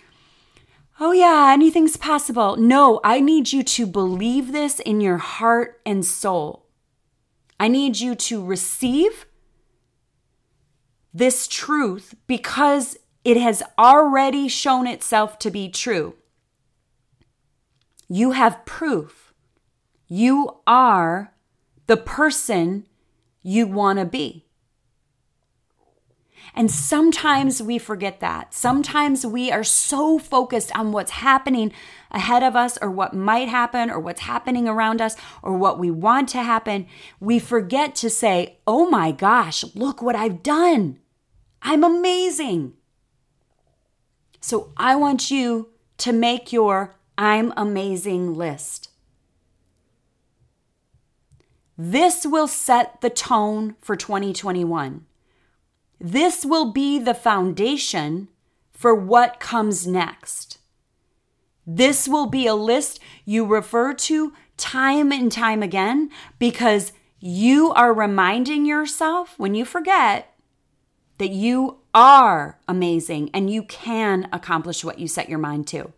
oh 0.99 1.13
yeah, 1.13 1.49
anything's 1.51 1.97
possible. 1.97 2.57
No, 2.57 3.01
I 3.03 3.21
need 3.21 3.51
you 3.51 3.63
to 3.63 3.87
believe 3.87 4.51
this 4.51 4.79
in 4.81 5.01
your 5.01 5.17
heart 5.17 5.81
and 5.83 6.05
soul. 6.05 6.67
I 7.59 7.69
need 7.69 7.99
you 7.99 8.13
to 8.13 8.45
receive 8.45 9.25
this 11.17 11.47
truth 11.47 12.13
because 12.27 12.97
it 13.23 13.37
has 13.37 13.63
already 13.77 14.47
shown 14.47 14.85
itself 14.85 15.39
to 15.39 15.49
be 15.49 15.69
true. 15.69 16.15
You 18.07 18.31
have 18.31 18.65
proof. 18.65 19.33
You 20.07 20.59
are 20.65 21.33
the 21.87 21.97
person 21.97 22.85
you 23.41 23.65
want 23.67 23.99
to 23.99 24.05
be. 24.05 24.45
And 26.55 26.71
sometimes 26.71 27.61
we 27.61 27.77
forget 27.77 28.19
that. 28.19 28.53
Sometimes 28.53 29.25
we 29.25 29.51
are 29.51 29.63
so 29.63 30.17
focused 30.17 30.75
on 30.77 30.91
what's 30.91 31.11
happening 31.11 31.73
ahead 32.11 32.43
of 32.43 32.55
us 32.55 32.77
or 32.81 32.89
what 32.89 33.13
might 33.13 33.49
happen 33.49 33.89
or 33.89 33.99
what's 33.99 34.21
happening 34.21 34.67
around 34.67 35.01
us 35.01 35.15
or 35.41 35.57
what 35.57 35.77
we 35.77 35.91
want 35.91 36.29
to 36.29 36.43
happen. 36.43 36.87
We 37.19 37.39
forget 37.39 37.95
to 37.95 38.09
say, 38.09 38.59
oh 38.65 38.89
my 38.89 39.11
gosh, 39.11 39.63
look 39.75 40.01
what 40.01 40.15
I've 40.15 40.41
done. 40.41 40.99
I'm 41.69 41.83
amazing. 41.83 42.75
So 44.39 44.71
I 44.77 44.95
want 44.95 45.29
you 45.29 45.67
to 45.97 46.13
make 46.13 46.53
your 46.53 46.95
I'm 47.17 47.51
amazing 47.57 48.35
list. 48.35 48.89
This 51.77 52.25
will 52.25 52.47
set 52.47 53.01
the 53.01 53.09
tone 53.09 53.75
for 53.81 53.97
2021. 53.97 55.05
This 55.99 56.45
will 56.45 56.71
be 56.71 56.99
the 56.99 57.13
foundation 57.13 58.29
for 58.71 58.95
what 58.95 59.41
comes 59.41 59.85
next. 59.85 60.59
This 61.65 62.07
will 62.07 62.27
be 62.27 62.47
a 62.47 62.55
list 62.55 63.01
you 63.25 63.45
refer 63.45 63.93
to 63.93 64.31
time 64.55 65.11
and 65.11 65.29
time 65.29 65.61
again 65.61 66.11
because 66.39 66.93
you 67.19 67.73
are 67.73 67.93
reminding 67.93 68.65
yourself 68.65 69.37
when 69.37 69.53
you 69.53 69.65
forget 69.65 70.33
that 71.17 71.31
you 71.31 71.79
are 71.93 72.59
amazing 72.67 73.29
and 73.33 73.49
you 73.49 73.63
can 73.63 74.27
accomplish 74.31 74.83
what 74.83 74.99
you 74.99 75.07
set 75.07 75.29
your 75.29 75.39
mind 75.39 75.67
to. 75.67 75.91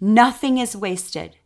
Nothing 0.00 0.58
is 0.58 0.76
wasted. 0.76 1.36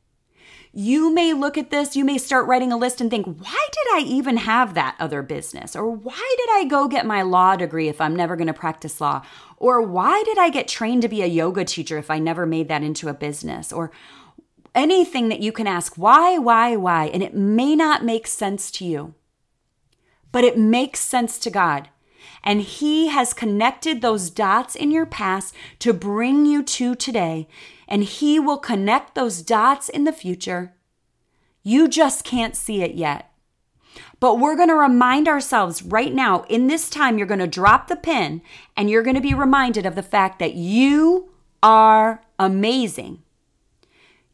You 0.77 1.15
may 1.15 1.33
look 1.33 1.57
at 1.57 1.71
this, 1.71 1.95
you 1.95 2.05
may 2.05 2.19
start 2.19 2.49
writing 2.49 2.73
a 2.73 2.77
list 2.77 3.01
and 3.01 3.09
think, 3.09 3.27
why 3.27 3.69
did 3.73 3.87
I 3.95 4.03
even 4.09 4.39
have 4.39 4.75
that 4.75 4.97
other 4.99 5.23
business? 5.23 5.77
Or 5.77 5.89
why 5.89 6.35
did 6.37 6.49
I 6.53 6.65
go 6.69 6.89
get 6.89 7.07
my 7.07 7.23
law 7.23 7.55
degree 7.55 7.89
if 7.89 8.01
I'm 8.01 8.17
never 8.17 8.35
going 8.35 8.49
to 8.49 8.53
practice 8.53 9.01
law? 9.01 9.25
Or 9.57 9.81
why 9.81 10.25
did 10.25 10.37
I 10.37 10.51
get 10.51 10.67
trained 10.67 11.03
to 11.03 11.09
be 11.09 11.23
a 11.23 11.27
yoga 11.27 11.65
teacher 11.65 11.97
if 11.97 12.11
I 12.11 12.19
never 12.19 12.45
made 12.45 12.67
that 12.69 12.83
into 12.83 13.09
a 13.09 13.15
business? 13.15 13.73
Or 13.73 13.93
anything 14.75 15.29
that 15.29 15.41
you 15.41 15.53
can 15.53 15.69
ask, 15.69 15.95
why, 15.95 16.39
why, 16.39 16.75
why? 16.75 17.07
And 17.07 17.23
it 17.23 17.35
may 17.35 17.77
not 17.77 18.05
make 18.05 18.27
sense 18.27 18.73
to 18.73 18.85
you, 18.85 19.15
but 20.35 20.43
it 20.43 20.59
makes 20.59 20.99
sense 20.99 21.39
to 21.39 21.49
God. 21.49 21.91
And 22.43 22.61
He 22.61 23.07
has 23.07 23.33
connected 23.33 24.03
those 24.03 24.31
dots 24.31 24.75
in 24.75 24.91
your 24.91 25.07
past 25.07 25.55
to 25.79 25.93
bring 25.93 26.45
you 26.45 26.65
to 26.65 26.97
today 26.97 27.47
and 27.87 28.03
He 28.03 28.41
will 28.41 28.59
connect 28.59 29.15
those 29.15 29.43
dots 29.43 29.89
in 29.89 30.03
the 30.03 30.13
future. 30.13 30.75
You 31.63 31.87
just 31.87 32.25
can't 32.25 32.57
see 32.57 32.83
it 32.83 32.97
yet. 32.97 33.31
But 34.19 34.41
we're 34.41 34.57
going 34.57 34.71
to 34.71 34.75
remind 34.75 35.29
ourselves 35.29 35.85
right 35.85 36.13
now, 36.13 36.43
in 36.49 36.67
this 36.67 36.91
time, 36.91 37.17
you're 37.17 37.29
going 37.29 37.39
to 37.39 37.47
drop 37.47 37.87
the 37.87 37.95
pin 37.95 38.43
and 38.77 38.91
you're 38.91 39.05
going 39.05 39.15
to 39.15 39.21
be 39.21 39.35
reminded 39.35 39.87
of 39.87 39.95
the 39.95 40.03
fact 40.03 40.41
that 40.41 40.55
you 40.55 41.31
are 41.63 42.25
amazing. 42.41 43.23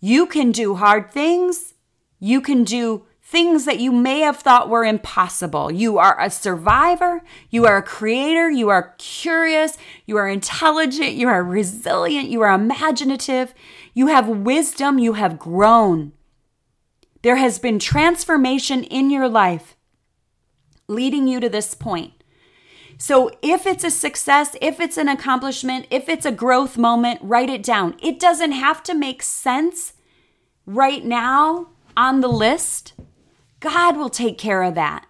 You 0.00 0.24
can 0.24 0.50
do 0.50 0.76
hard 0.76 1.12
things. 1.12 1.74
You 2.18 2.40
can 2.40 2.64
do 2.64 3.04
things 3.30 3.64
that 3.64 3.78
you 3.78 3.92
may 3.92 4.20
have 4.20 4.38
thought 4.38 4.68
were 4.68 4.84
impossible. 4.84 5.70
You 5.70 5.98
are 5.98 6.20
a 6.20 6.28
survivor, 6.30 7.22
you 7.48 7.64
are 7.64 7.76
a 7.76 7.82
creator, 7.82 8.50
you 8.50 8.70
are 8.70 8.96
curious, 8.98 9.78
you 10.04 10.16
are 10.16 10.28
intelligent, 10.28 11.12
you 11.12 11.28
are 11.28 11.44
resilient, 11.44 12.28
you 12.28 12.40
are 12.40 12.52
imaginative, 12.52 13.54
you 13.94 14.08
have 14.08 14.28
wisdom, 14.28 14.98
you 14.98 15.12
have 15.12 15.38
grown. 15.38 16.10
There 17.22 17.36
has 17.36 17.60
been 17.60 17.78
transformation 17.78 18.82
in 18.82 19.10
your 19.10 19.28
life 19.28 19.76
leading 20.88 21.28
you 21.28 21.38
to 21.38 21.48
this 21.48 21.72
point. 21.74 22.12
So, 22.98 23.30
if 23.42 23.64
it's 23.64 23.84
a 23.84 23.90
success, 23.90 24.56
if 24.60 24.80
it's 24.80 24.98
an 24.98 25.08
accomplishment, 25.08 25.86
if 25.88 26.08
it's 26.08 26.26
a 26.26 26.32
growth 26.32 26.76
moment, 26.76 27.20
write 27.22 27.48
it 27.48 27.62
down. 27.62 27.94
It 28.02 28.18
doesn't 28.18 28.52
have 28.52 28.82
to 28.82 28.94
make 28.94 29.22
sense 29.22 29.92
right 30.66 31.04
now 31.04 31.68
on 31.96 32.20
the 32.20 32.28
list, 32.28 32.94
God 33.60 33.96
will 33.96 34.10
take 34.10 34.38
care 34.38 34.62
of 34.62 34.74
that. 34.74 35.06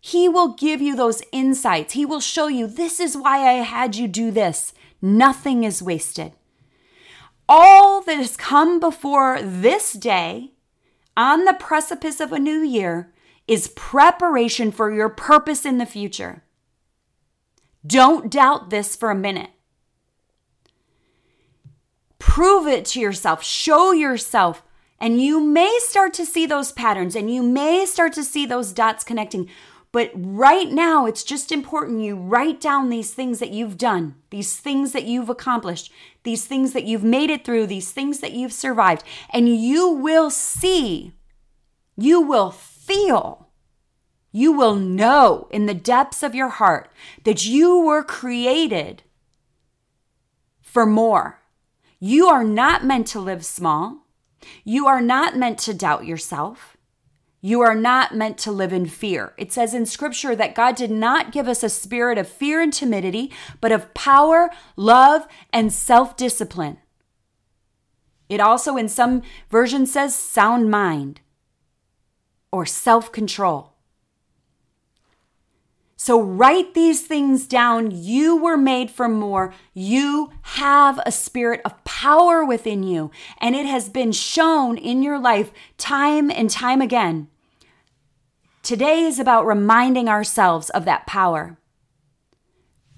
He 0.00 0.28
will 0.28 0.54
give 0.54 0.80
you 0.80 0.96
those 0.96 1.22
insights. 1.32 1.94
He 1.94 2.06
will 2.06 2.20
show 2.20 2.46
you 2.46 2.66
this 2.66 3.00
is 3.00 3.16
why 3.16 3.48
I 3.48 3.62
had 3.62 3.96
you 3.96 4.08
do 4.08 4.30
this. 4.30 4.72
Nothing 5.02 5.64
is 5.64 5.82
wasted. 5.82 6.32
All 7.48 8.00
that 8.02 8.16
has 8.16 8.36
come 8.36 8.80
before 8.80 9.42
this 9.42 9.92
day 9.92 10.52
on 11.16 11.44
the 11.44 11.54
precipice 11.54 12.20
of 12.20 12.32
a 12.32 12.38
new 12.38 12.60
year 12.60 13.12
is 13.48 13.68
preparation 13.68 14.70
for 14.70 14.92
your 14.92 15.08
purpose 15.08 15.64
in 15.64 15.78
the 15.78 15.86
future. 15.86 16.44
Don't 17.86 18.30
doubt 18.30 18.70
this 18.70 18.94
for 18.94 19.10
a 19.10 19.14
minute. 19.14 19.50
Prove 22.18 22.66
it 22.66 22.84
to 22.84 23.00
yourself. 23.00 23.42
Show 23.42 23.92
yourself 23.92 24.62
and 25.00 25.20
you 25.20 25.40
may 25.40 25.78
start 25.82 26.12
to 26.14 26.26
see 26.26 26.46
those 26.46 26.72
patterns 26.72 27.16
and 27.16 27.32
you 27.32 27.42
may 27.42 27.86
start 27.86 28.12
to 28.14 28.24
see 28.24 28.44
those 28.44 28.72
dots 28.72 29.02
connecting. 29.02 29.48
But 29.92 30.12
right 30.14 30.70
now, 30.70 31.06
it's 31.06 31.24
just 31.24 31.50
important 31.50 32.02
you 32.02 32.14
write 32.14 32.60
down 32.60 32.90
these 32.90 33.12
things 33.12 33.40
that 33.40 33.50
you've 33.50 33.76
done, 33.76 34.14
these 34.30 34.56
things 34.56 34.92
that 34.92 35.04
you've 35.04 35.28
accomplished, 35.28 35.90
these 36.22 36.46
things 36.46 36.74
that 36.74 36.84
you've 36.84 37.02
made 37.02 37.30
it 37.30 37.44
through, 37.44 37.66
these 37.66 37.90
things 37.90 38.20
that 38.20 38.32
you've 38.32 38.52
survived. 38.52 39.02
And 39.30 39.48
you 39.48 39.88
will 39.88 40.30
see, 40.30 41.14
you 41.96 42.20
will 42.20 42.52
feel, 42.52 43.48
you 44.30 44.52
will 44.52 44.76
know 44.76 45.48
in 45.50 45.66
the 45.66 45.74
depths 45.74 46.22
of 46.22 46.36
your 46.36 46.50
heart 46.50 46.92
that 47.24 47.44
you 47.46 47.80
were 47.80 48.04
created 48.04 49.02
for 50.62 50.86
more. 50.86 51.40
You 51.98 52.28
are 52.28 52.44
not 52.44 52.84
meant 52.84 53.08
to 53.08 53.20
live 53.20 53.44
small. 53.44 53.99
You 54.64 54.86
are 54.86 55.00
not 55.00 55.36
meant 55.36 55.58
to 55.60 55.74
doubt 55.74 56.06
yourself. 56.06 56.76
You 57.42 57.62
are 57.62 57.74
not 57.74 58.14
meant 58.14 58.36
to 58.38 58.52
live 58.52 58.72
in 58.72 58.86
fear. 58.86 59.32
It 59.38 59.52
says 59.52 59.72
in 59.72 59.86
scripture 59.86 60.36
that 60.36 60.54
God 60.54 60.76
did 60.76 60.90
not 60.90 61.32
give 61.32 61.48
us 61.48 61.62
a 61.62 61.70
spirit 61.70 62.18
of 62.18 62.28
fear 62.28 62.60
and 62.60 62.72
timidity, 62.72 63.32
but 63.60 63.72
of 63.72 63.94
power, 63.94 64.50
love, 64.76 65.26
and 65.52 65.72
self 65.72 66.16
discipline. 66.16 66.78
It 68.28 68.40
also, 68.40 68.76
in 68.76 68.88
some 68.88 69.22
versions, 69.48 69.92
says 69.92 70.14
sound 70.14 70.70
mind 70.70 71.20
or 72.52 72.66
self 72.66 73.10
control. 73.10 73.74
So 76.02 76.18
write 76.18 76.72
these 76.72 77.02
things 77.02 77.46
down. 77.46 77.90
You 77.90 78.34
were 78.34 78.56
made 78.56 78.90
for 78.90 79.06
more. 79.06 79.52
You 79.74 80.30
have 80.56 80.98
a 81.04 81.12
spirit 81.12 81.60
of 81.62 81.84
power 81.84 82.42
within 82.42 82.82
you, 82.82 83.10
and 83.38 83.54
it 83.54 83.66
has 83.66 83.90
been 83.90 84.10
shown 84.10 84.78
in 84.78 85.02
your 85.02 85.18
life 85.18 85.52
time 85.76 86.30
and 86.30 86.48
time 86.48 86.80
again. 86.80 87.28
Today 88.62 89.04
is 89.04 89.18
about 89.18 89.44
reminding 89.44 90.08
ourselves 90.08 90.70
of 90.70 90.86
that 90.86 91.06
power. 91.06 91.58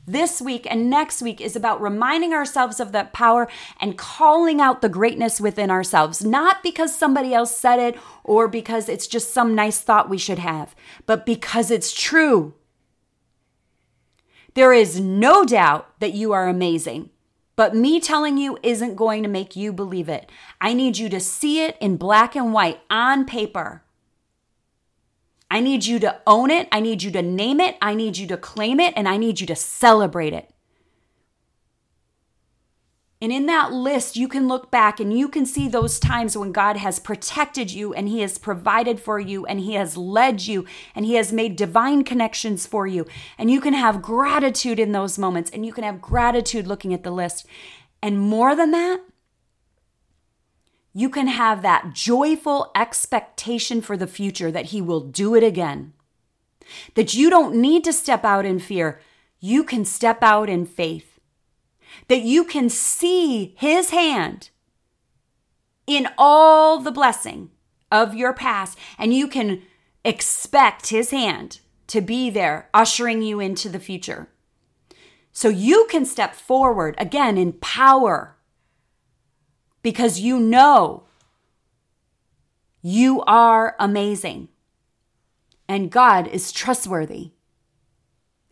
This 0.06 0.40
week 0.40 0.64
and 0.70 0.88
next 0.88 1.22
week 1.22 1.40
is 1.40 1.56
about 1.56 1.82
reminding 1.82 2.32
ourselves 2.32 2.78
of 2.78 2.92
that 2.92 3.12
power 3.12 3.48
and 3.80 3.98
calling 3.98 4.60
out 4.60 4.80
the 4.80 4.88
greatness 4.88 5.40
within 5.40 5.72
ourselves, 5.72 6.24
not 6.24 6.62
because 6.62 6.94
somebody 6.94 7.34
else 7.34 7.56
said 7.56 7.80
it 7.80 7.98
or 8.22 8.46
because 8.46 8.88
it's 8.88 9.08
just 9.08 9.34
some 9.34 9.56
nice 9.56 9.80
thought 9.80 10.08
we 10.08 10.18
should 10.18 10.38
have, 10.38 10.76
but 11.04 11.26
because 11.26 11.72
it's 11.72 11.92
true. 11.92 12.54
There 14.54 14.72
is 14.72 15.00
no 15.00 15.44
doubt 15.44 15.98
that 16.00 16.12
you 16.12 16.32
are 16.32 16.48
amazing, 16.48 17.10
but 17.56 17.74
me 17.74 18.00
telling 18.00 18.36
you 18.36 18.58
isn't 18.62 18.96
going 18.96 19.22
to 19.22 19.28
make 19.28 19.56
you 19.56 19.72
believe 19.72 20.08
it. 20.08 20.30
I 20.60 20.74
need 20.74 20.98
you 20.98 21.08
to 21.08 21.20
see 21.20 21.64
it 21.64 21.76
in 21.80 21.96
black 21.96 22.36
and 22.36 22.52
white 22.52 22.80
on 22.90 23.24
paper. 23.24 23.82
I 25.50 25.60
need 25.60 25.86
you 25.86 25.98
to 26.00 26.20
own 26.26 26.50
it. 26.50 26.68
I 26.70 26.80
need 26.80 27.02
you 27.02 27.10
to 27.12 27.22
name 27.22 27.60
it. 27.60 27.76
I 27.80 27.94
need 27.94 28.16
you 28.16 28.26
to 28.28 28.36
claim 28.36 28.80
it. 28.80 28.94
And 28.96 29.08
I 29.08 29.16
need 29.16 29.40
you 29.40 29.46
to 29.48 29.56
celebrate 29.56 30.32
it. 30.32 30.51
And 33.22 33.32
in 33.32 33.46
that 33.46 33.72
list, 33.72 34.16
you 34.16 34.26
can 34.26 34.48
look 34.48 34.72
back 34.72 34.98
and 34.98 35.16
you 35.16 35.28
can 35.28 35.46
see 35.46 35.68
those 35.68 36.00
times 36.00 36.36
when 36.36 36.50
God 36.50 36.76
has 36.76 36.98
protected 36.98 37.70
you 37.70 37.94
and 37.94 38.08
He 38.08 38.20
has 38.22 38.36
provided 38.36 38.98
for 38.98 39.20
you 39.20 39.46
and 39.46 39.60
He 39.60 39.74
has 39.74 39.96
led 39.96 40.44
you 40.48 40.66
and 40.92 41.06
He 41.06 41.14
has 41.14 41.32
made 41.32 41.54
divine 41.54 42.02
connections 42.02 42.66
for 42.66 42.84
you. 42.84 43.06
And 43.38 43.48
you 43.48 43.60
can 43.60 43.74
have 43.74 44.02
gratitude 44.02 44.80
in 44.80 44.90
those 44.90 45.20
moments 45.20 45.52
and 45.52 45.64
you 45.64 45.72
can 45.72 45.84
have 45.84 46.00
gratitude 46.00 46.66
looking 46.66 46.92
at 46.92 47.04
the 47.04 47.12
list. 47.12 47.46
And 48.02 48.18
more 48.18 48.56
than 48.56 48.72
that, 48.72 49.02
you 50.92 51.08
can 51.08 51.28
have 51.28 51.62
that 51.62 51.92
joyful 51.94 52.72
expectation 52.74 53.80
for 53.80 53.96
the 53.96 54.08
future 54.08 54.50
that 54.50 54.66
He 54.66 54.82
will 54.82 55.00
do 55.00 55.36
it 55.36 55.44
again. 55.44 55.92
That 56.96 57.14
you 57.14 57.30
don't 57.30 57.54
need 57.54 57.84
to 57.84 57.92
step 57.92 58.24
out 58.24 58.44
in 58.44 58.58
fear, 58.58 59.00
you 59.38 59.62
can 59.62 59.84
step 59.84 60.24
out 60.24 60.48
in 60.48 60.66
faith 60.66 61.11
that 62.08 62.22
you 62.22 62.44
can 62.44 62.68
see 62.68 63.54
his 63.58 63.90
hand 63.90 64.50
in 65.86 66.08
all 66.16 66.80
the 66.80 66.92
blessing 66.92 67.50
of 67.90 68.14
your 68.14 68.32
past 68.32 68.78
and 68.98 69.12
you 69.12 69.28
can 69.28 69.62
expect 70.04 70.88
his 70.88 71.10
hand 71.10 71.60
to 71.86 72.00
be 72.00 72.30
there 72.30 72.68
ushering 72.72 73.22
you 73.22 73.40
into 73.40 73.68
the 73.68 73.80
future. 73.80 74.28
So 75.32 75.48
you 75.48 75.86
can 75.90 76.04
step 76.04 76.34
forward 76.34 76.94
again 76.98 77.38
in 77.38 77.54
power 77.54 78.36
because 79.82 80.20
you 80.20 80.38
know 80.38 81.04
you 82.82 83.22
are 83.22 83.76
amazing 83.78 84.48
and 85.68 85.90
God 85.90 86.28
is 86.28 86.52
trustworthy. 86.52 87.32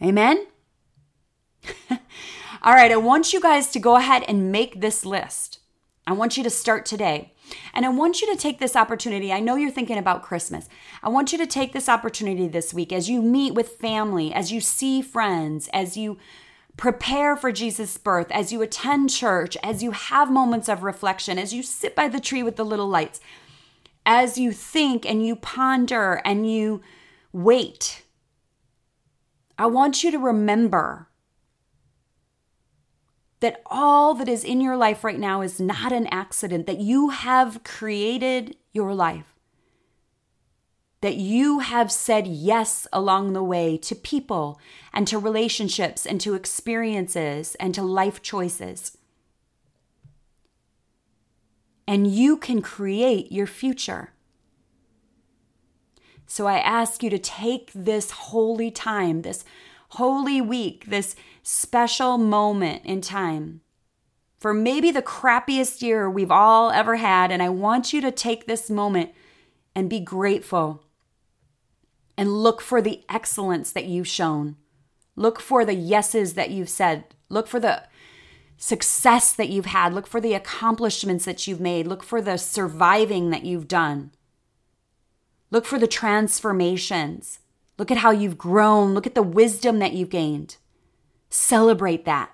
Amen? 0.03 0.47
All 2.63 2.75
right, 2.75 2.93
I 2.93 2.97
want 2.97 3.33
you 3.33 3.41
guys 3.41 3.69
to 3.69 3.79
go 3.79 3.97
ahead 3.97 4.23
and 4.29 4.53
make 4.53 4.81
this 4.81 5.07
list. 5.07 5.61
I 6.07 6.13
want 6.13 6.37
you 6.37 6.43
to 6.43 6.51
start 6.51 6.85
today. 6.85 7.33
And 7.73 7.87
I 7.87 7.89
want 7.89 8.21
you 8.21 8.31
to 8.33 8.39
take 8.39 8.59
this 8.59 8.77
opportunity. 8.77 9.33
I 9.33 9.41
know 9.41 9.57
you're 9.57 9.71
thinking 9.71 9.97
about 9.97 10.23
Christmas. 10.23 10.69
I 11.03 11.09
want 11.09 11.33
you 11.33 11.39
to 11.39 11.47
take 11.47 11.73
this 11.73 11.89
opportunity 11.89 12.49
this 12.49 12.75
week 12.75 12.93
as 12.93 13.09
you 13.09 13.23
meet 13.23 13.55
with 13.55 13.77
family, 13.77 14.33
as 14.33 14.53
you 14.53 14.61
see 14.61 15.01
friends, 15.01 15.71
as 15.73 15.97
you 15.97 16.19
prepare 16.77 17.35
for 17.37 17.51
Jesus' 17.51 17.97
birth, 17.97 18.31
as 18.31 18.53
you 18.53 18.61
attend 18.61 19.11
church, 19.11 19.57
as 19.63 19.83
you 19.83 19.93
have 19.93 20.31
moments 20.31 20.69
of 20.69 20.83
reflection, 20.83 21.39
as 21.39 21.55
you 21.55 21.63
sit 21.63 21.97
by 21.97 22.09
the 22.09 22.21
tree 22.21 22.43
with 22.43 22.57
the 22.57 22.65
little 22.65 22.89
lights, 22.89 23.21
as 24.05 24.37
you 24.37 24.53
think 24.53 25.07
and 25.07 25.27
you 25.27 25.35
ponder 25.35 26.21
and 26.25 26.51
you 26.51 26.83
wait. 27.33 28.03
I 29.59 29.67
want 29.67 30.05
you 30.05 30.11
to 30.11 30.19
remember 30.19 31.10
that 33.41 33.63
all 33.67 34.15
that 34.15 34.29
is 34.29 34.45
in 34.45 34.61
your 34.61 34.77
life 34.77 35.03
right 35.03 35.19
now 35.19 35.41
is 35.41 35.59
not 35.59 35.93
an 35.93 36.07
accident, 36.09 36.67
that 36.67 36.79
you 36.79 37.09
have 37.09 37.65
created 37.65 38.57
your 38.73 38.95
life, 38.95 39.35
that 41.01 41.17
you 41.17 41.61
have 41.61 41.91
said 41.91 42.27
yes 42.27 42.87
along 42.93 43.33
the 43.33 43.43
way 43.43 43.79
to 43.79 43.95
people 43.95 44.61
and 44.93 45.09
to 45.09 45.19
relationships 45.19 46.05
and 46.05 46.21
to 46.21 46.35
experiences 46.35 47.55
and 47.57 47.75
to 47.75 47.83
life 47.83 48.21
choices. 48.21 48.99
And 51.89 52.07
you 52.07 52.37
can 52.37 52.63
create 52.63 53.33
your 53.33 53.47
future. 53.47 54.13
So 56.27 56.47
I 56.47 56.59
ask 56.59 57.03
you 57.03 57.11
to 57.11 57.19
take 57.19 57.73
this 57.75 58.13
holy 58.13 58.71
time, 58.71 59.23
this 59.23 59.45
holy 59.91 60.41
week, 60.41 60.87
this 60.87 61.17
special 61.43 62.19
moment 62.19 62.85
in 62.85 63.01
time 63.01 63.61
for 64.39 64.55
maybe 64.55 64.91
the 64.91 65.03
crappiest 65.03 65.83
year 65.83 66.09
we've 66.11 66.31
all 66.31 66.71
ever 66.71 66.97
had. 66.97 67.31
And 67.31 67.43
I 67.43 67.51
want 67.51 67.93
you 67.93 68.01
to 68.01 68.11
take 68.11 68.47
this 68.47 68.71
moment 68.71 69.11
and 69.75 69.91
be 69.91 70.01
grateful 70.01 70.83
and 72.17 72.43
look 72.43 72.61
for 72.61 72.81
the 72.83 73.03
excellence 73.09 73.71
that 73.73 73.85
you've 73.85 74.09
shown. 74.09 74.57
Look 75.15 75.41
for 75.41 75.65
the 75.65 75.75
yeses 75.75 76.35
that 76.35 76.51
you've 76.51 76.71
said. 76.71 77.05
Look 77.29 77.47
for 77.47 77.61
the 77.61 77.85
success 78.57 79.33
that 79.33 79.49
you've 79.51 79.67
had. 79.67 79.93
Look 79.93 80.07
for 80.07 80.21
the 80.21 80.35
accomplishments 80.35 81.25
that 81.27 81.47
you've 81.47 81.61
made. 81.61 81.87
Look 81.87 82.03
for 82.03 82.23
the 82.23 82.37
surviving 82.37 83.31
that 83.31 83.45
you've 83.45 83.69
done. 83.69 84.13
Look 85.51 85.67
for 85.67 85.79
the 85.79 85.87
transformations. 85.87 87.41
Look 87.81 87.91
at 87.91 87.97
how 87.97 88.11
you've 88.11 88.37
grown. 88.37 88.93
Look 88.93 89.07
at 89.07 89.15
the 89.15 89.23
wisdom 89.23 89.79
that 89.79 89.95
you've 89.95 90.11
gained. 90.11 90.59
Celebrate 91.31 92.05
that. 92.05 92.31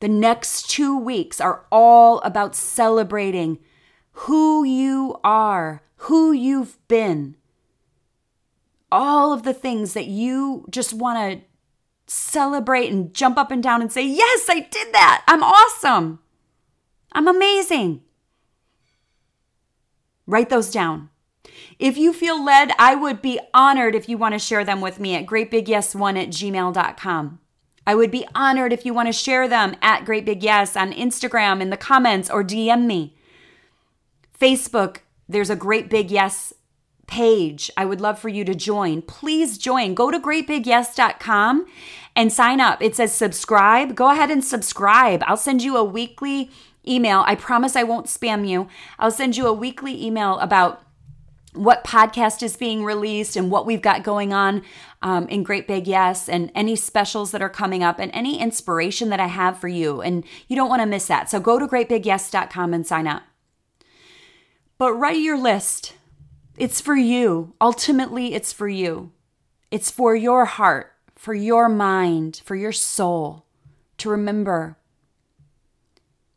The 0.00 0.08
next 0.08 0.70
two 0.70 0.98
weeks 0.98 1.38
are 1.38 1.66
all 1.70 2.20
about 2.20 2.56
celebrating 2.56 3.58
who 4.12 4.64
you 4.64 5.20
are, 5.22 5.82
who 5.96 6.32
you've 6.32 6.78
been, 6.88 7.36
all 8.90 9.34
of 9.34 9.42
the 9.42 9.52
things 9.52 9.92
that 9.92 10.06
you 10.06 10.64
just 10.70 10.94
want 10.94 11.18
to 11.18 11.46
celebrate 12.06 12.90
and 12.90 13.12
jump 13.12 13.36
up 13.36 13.50
and 13.50 13.62
down 13.62 13.82
and 13.82 13.92
say, 13.92 14.06
Yes, 14.06 14.46
I 14.48 14.60
did 14.60 14.94
that. 14.94 15.22
I'm 15.28 15.42
awesome. 15.42 16.20
I'm 17.12 17.28
amazing. 17.28 18.00
Write 20.26 20.48
those 20.48 20.70
down. 20.70 21.09
If 21.80 21.96
you 21.96 22.12
feel 22.12 22.44
led, 22.44 22.72
I 22.78 22.94
would 22.94 23.22
be 23.22 23.40
honored 23.54 23.94
if 23.94 24.06
you 24.06 24.18
want 24.18 24.34
to 24.34 24.38
share 24.38 24.64
them 24.64 24.82
with 24.82 25.00
me 25.00 25.14
at 25.14 25.24
greatbigyes1 25.24 26.22
at 26.22 26.28
gmail.com. 26.28 27.40
I 27.86 27.94
would 27.94 28.10
be 28.10 28.26
honored 28.34 28.74
if 28.74 28.84
you 28.84 28.92
want 28.92 29.08
to 29.08 29.12
share 29.12 29.48
them 29.48 29.74
at 29.80 30.04
Great 30.04 30.26
Big 30.26 30.42
Yes 30.42 30.76
on 30.76 30.92
Instagram 30.92 31.62
in 31.62 31.70
the 31.70 31.78
comments 31.78 32.28
or 32.28 32.44
DM 32.44 32.84
me. 32.84 33.16
Facebook, 34.38 34.98
there's 35.26 35.48
a 35.48 35.56
Great 35.56 35.88
Big 35.88 36.10
Yes 36.10 36.52
page. 37.06 37.70
I 37.78 37.86
would 37.86 38.00
love 38.00 38.18
for 38.18 38.28
you 38.28 38.44
to 38.44 38.54
join. 38.54 39.00
Please 39.00 39.56
join. 39.56 39.94
Go 39.94 40.10
to 40.10 40.20
greatbigyes.com 40.20 41.66
and 42.14 42.32
sign 42.32 42.60
up. 42.60 42.82
It 42.82 42.94
says 42.94 43.12
subscribe. 43.12 43.94
Go 43.94 44.10
ahead 44.10 44.30
and 44.30 44.44
subscribe. 44.44 45.24
I'll 45.26 45.38
send 45.38 45.62
you 45.62 45.78
a 45.78 45.82
weekly 45.82 46.50
email. 46.86 47.24
I 47.26 47.34
promise 47.36 47.74
I 47.74 47.84
won't 47.84 48.06
spam 48.06 48.46
you. 48.46 48.68
I'll 48.98 49.10
send 49.10 49.38
you 49.38 49.46
a 49.46 49.52
weekly 49.52 50.04
email 50.04 50.38
about 50.40 50.82
what 51.52 51.82
podcast 51.84 52.42
is 52.42 52.56
being 52.56 52.84
released 52.84 53.36
and 53.36 53.50
what 53.50 53.66
we've 53.66 53.82
got 53.82 54.04
going 54.04 54.32
on 54.32 54.62
um, 55.02 55.26
in 55.28 55.42
Great 55.42 55.66
Big 55.66 55.88
Yes 55.88 56.28
and 56.28 56.52
any 56.54 56.76
specials 56.76 57.32
that 57.32 57.42
are 57.42 57.50
coming 57.50 57.82
up 57.82 57.98
and 57.98 58.10
any 58.14 58.40
inspiration 58.40 59.08
that 59.08 59.20
I 59.20 59.26
have 59.26 59.58
for 59.58 59.68
you. 59.68 60.00
And 60.00 60.24
you 60.48 60.54
don't 60.54 60.68
want 60.68 60.82
to 60.82 60.86
miss 60.86 61.06
that. 61.08 61.28
So 61.28 61.40
go 61.40 61.58
to 61.58 61.66
greatbigyes.com 61.66 62.72
and 62.72 62.86
sign 62.86 63.06
up. 63.06 63.24
But 64.78 64.94
write 64.94 65.18
your 65.18 65.38
list. 65.38 65.94
It's 66.56 66.80
for 66.80 66.96
you. 66.96 67.54
Ultimately, 67.60 68.34
it's 68.34 68.52
for 68.52 68.68
you. 68.68 69.12
It's 69.70 69.90
for 69.90 70.14
your 70.14 70.44
heart, 70.44 70.92
for 71.16 71.34
your 71.34 71.68
mind, 71.68 72.42
for 72.44 72.54
your 72.54 72.72
soul 72.72 73.46
to 73.98 74.08
remember 74.08 74.76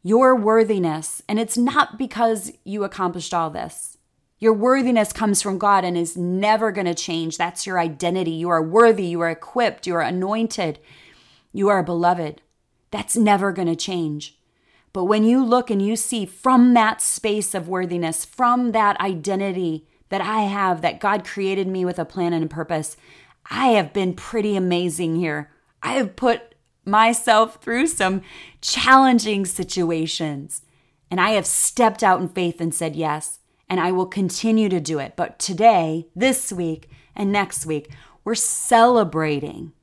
your 0.04 0.36
worthiness. 0.36 1.22
And 1.28 1.40
it's 1.40 1.58
not 1.58 1.98
because 1.98 2.52
you 2.64 2.84
accomplished 2.84 3.34
all 3.34 3.50
this. 3.50 3.93
Your 4.44 4.52
worthiness 4.52 5.14
comes 5.14 5.42
from 5.42 5.58
God 5.58 5.86
and 5.86 5.98
is 5.98 6.18
never 6.18 6.74
going 6.74 6.86
to 6.86 6.94
change. 6.94 7.38
That's 7.38 7.66
your 7.66 7.80
identity. 7.80 8.32
You 8.32 8.50
are 8.50 8.62
worthy. 8.62 9.06
You 9.06 9.22
are 9.22 9.30
equipped. 9.30 9.88
You 9.88 9.96
are 9.96 10.02
anointed. 10.02 10.80
You 11.54 11.70
are 11.70 11.82
beloved. 11.82 12.42
That's 12.92 13.16
never 13.16 13.54
going 13.54 13.70
to 13.70 13.76
change. 13.78 14.38
But 14.92 15.06
when 15.06 15.24
you 15.24 15.42
look 15.42 15.70
and 15.70 15.82
you 15.82 15.96
see 15.96 16.26
from 16.26 16.74
that 16.74 17.02
space 17.02 17.56
of 17.56 17.70
worthiness, 17.70 18.26
from 18.26 18.74
that 18.74 19.00
identity 19.00 19.88
that 20.10 20.20
I 20.20 20.42
have, 20.42 20.82
that 20.82 21.00
God 21.00 21.24
created 21.24 21.70
me 21.70 21.86
with 21.86 21.98
a 21.98 22.04
plan 22.04 22.34
and 22.34 22.44
a 22.44 22.50
purpose, 22.50 22.98
I 23.50 23.68
have 23.68 23.94
been 23.94 24.14
pretty 24.14 24.58
amazing 24.58 25.16
here. 25.16 25.52
I 25.82 25.94
have 25.94 26.18
put 26.18 26.54
myself 26.84 27.64
through 27.64 27.88
some 27.88 28.22
challenging 28.60 29.46
situations 29.46 30.64
and 31.10 31.22
I 31.22 31.30
have 31.30 31.46
stepped 31.46 32.04
out 32.04 32.20
in 32.20 32.28
faith 32.28 32.60
and 32.60 32.76
said 32.76 32.98
yes. 32.98 33.40
And 33.70 33.80
I 33.80 33.92
will 33.92 34.06
continue 34.06 34.70
to 34.70 34.80
do 34.80 35.00
it. 35.00 35.16
But 35.16 35.40
today, 35.40 36.08
this 36.16 36.52
week, 36.52 36.90
and 37.16 37.32
next 37.32 37.66
week, 37.66 37.90
we're 38.24 38.36
celebrating 38.36 39.74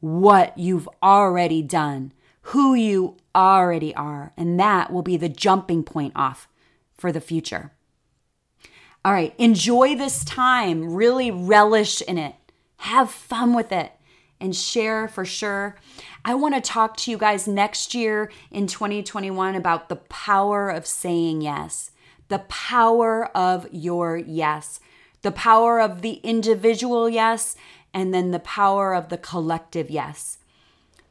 what 0.00 0.56
you've 0.58 0.88
already 1.02 1.62
done, 1.62 2.12
who 2.42 2.74
you 2.74 3.16
already 3.34 3.94
are. 3.94 4.32
And 4.36 4.58
that 4.58 4.92
will 4.92 5.02
be 5.02 5.16
the 5.16 5.28
jumping 5.28 5.82
point 5.82 6.12
off 6.16 6.48
for 6.94 7.12
the 7.12 7.20
future. 7.20 7.72
All 9.04 9.12
right, 9.12 9.34
enjoy 9.38 9.94
this 9.96 10.24
time, 10.24 10.92
really 10.94 11.30
relish 11.30 12.02
in 12.02 12.18
it, 12.18 12.34
have 12.78 13.10
fun 13.10 13.54
with 13.54 13.72
it, 13.72 13.92
and 14.38 14.54
share 14.54 15.08
for 15.08 15.24
sure. 15.24 15.76
I 16.24 16.34
want 16.34 16.54
to 16.54 16.60
talk 16.60 16.96
to 16.98 17.10
you 17.10 17.16
guys 17.16 17.48
next 17.48 17.94
year 17.94 18.30
in 18.50 18.66
2021 18.66 19.54
about 19.54 19.88
the 19.88 19.96
power 19.96 20.68
of 20.68 20.86
saying 20.86 21.40
yes, 21.40 21.92
the 22.30 22.38
power 22.38 23.26
of 23.36 23.66
your 23.70 24.16
yes, 24.16 24.80
the 25.22 25.32
power 25.32 25.80
of 25.80 26.00
the 26.00 26.14
individual 26.22 27.10
yes, 27.10 27.56
and 27.92 28.14
then 28.14 28.30
the 28.30 28.38
power 28.38 28.94
of 28.94 29.08
the 29.10 29.18
collective 29.18 29.90
yes. 29.90 30.38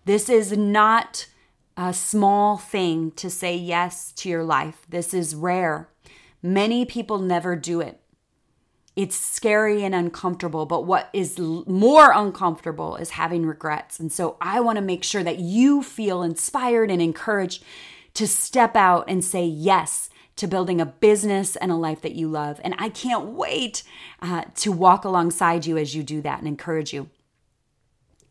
This 0.06 0.30
is 0.30 0.58
not 0.58 1.28
a 1.78 1.94
small 1.94 2.58
thing 2.58 3.12
to 3.12 3.30
say 3.30 3.56
yes 3.56 4.12
to 4.14 4.30
your 4.30 4.44
life. 4.44 4.86
This 4.90 5.14
is 5.14 5.36
rare. 5.36 5.90
Many 6.42 6.86
people 6.86 7.20
never 7.20 7.56
do 7.56 7.82
it. 7.82 8.00
It's 8.96 9.16
scary 9.16 9.84
and 9.84 9.94
uncomfortable, 9.94 10.66
but 10.66 10.86
what 10.86 11.10
is 11.14 11.38
more 11.38 12.12
uncomfortable 12.12 12.96
is 12.96 13.12
having 13.12 13.46
regrets. 13.46 14.00
And 14.00 14.12
so 14.12 14.38
I 14.42 14.62
want 14.62 14.78
to 14.78 14.82
make 14.82 15.04
sure 15.04 15.24
that 15.24 15.40
you 15.40 15.84
feel 15.84 16.24
inspired 16.24 16.90
and 16.90 17.02
encouraged 17.02 17.64
to 18.14 18.26
step 18.26 18.76
out 18.76 19.06
and 19.08 19.24
say 19.24 19.46
yes 19.46 20.10
to 20.40 20.48
building 20.48 20.80
a 20.80 20.86
business 20.86 21.56
and 21.56 21.72
a 21.72 21.76
life 21.76 22.02
that 22.02 22.16
you 22.16 22.28
love. 22.28 22.60
And 22.64 22.74
I 22.78 22.90
can't 22.90 23.26
wait 23.26 23.84
uh, 24.22 24.46
to 24.56 24.72
walk 24.72 25.06
alongside 25.06 25.66
you 25.66 25.78
as 25.78 25.96
you 25.96 26.02
do 26.02 26.22
that 26.22 26.40
and 26.40 26.48
encourage 26.48 26.94
you. 26.94 27.10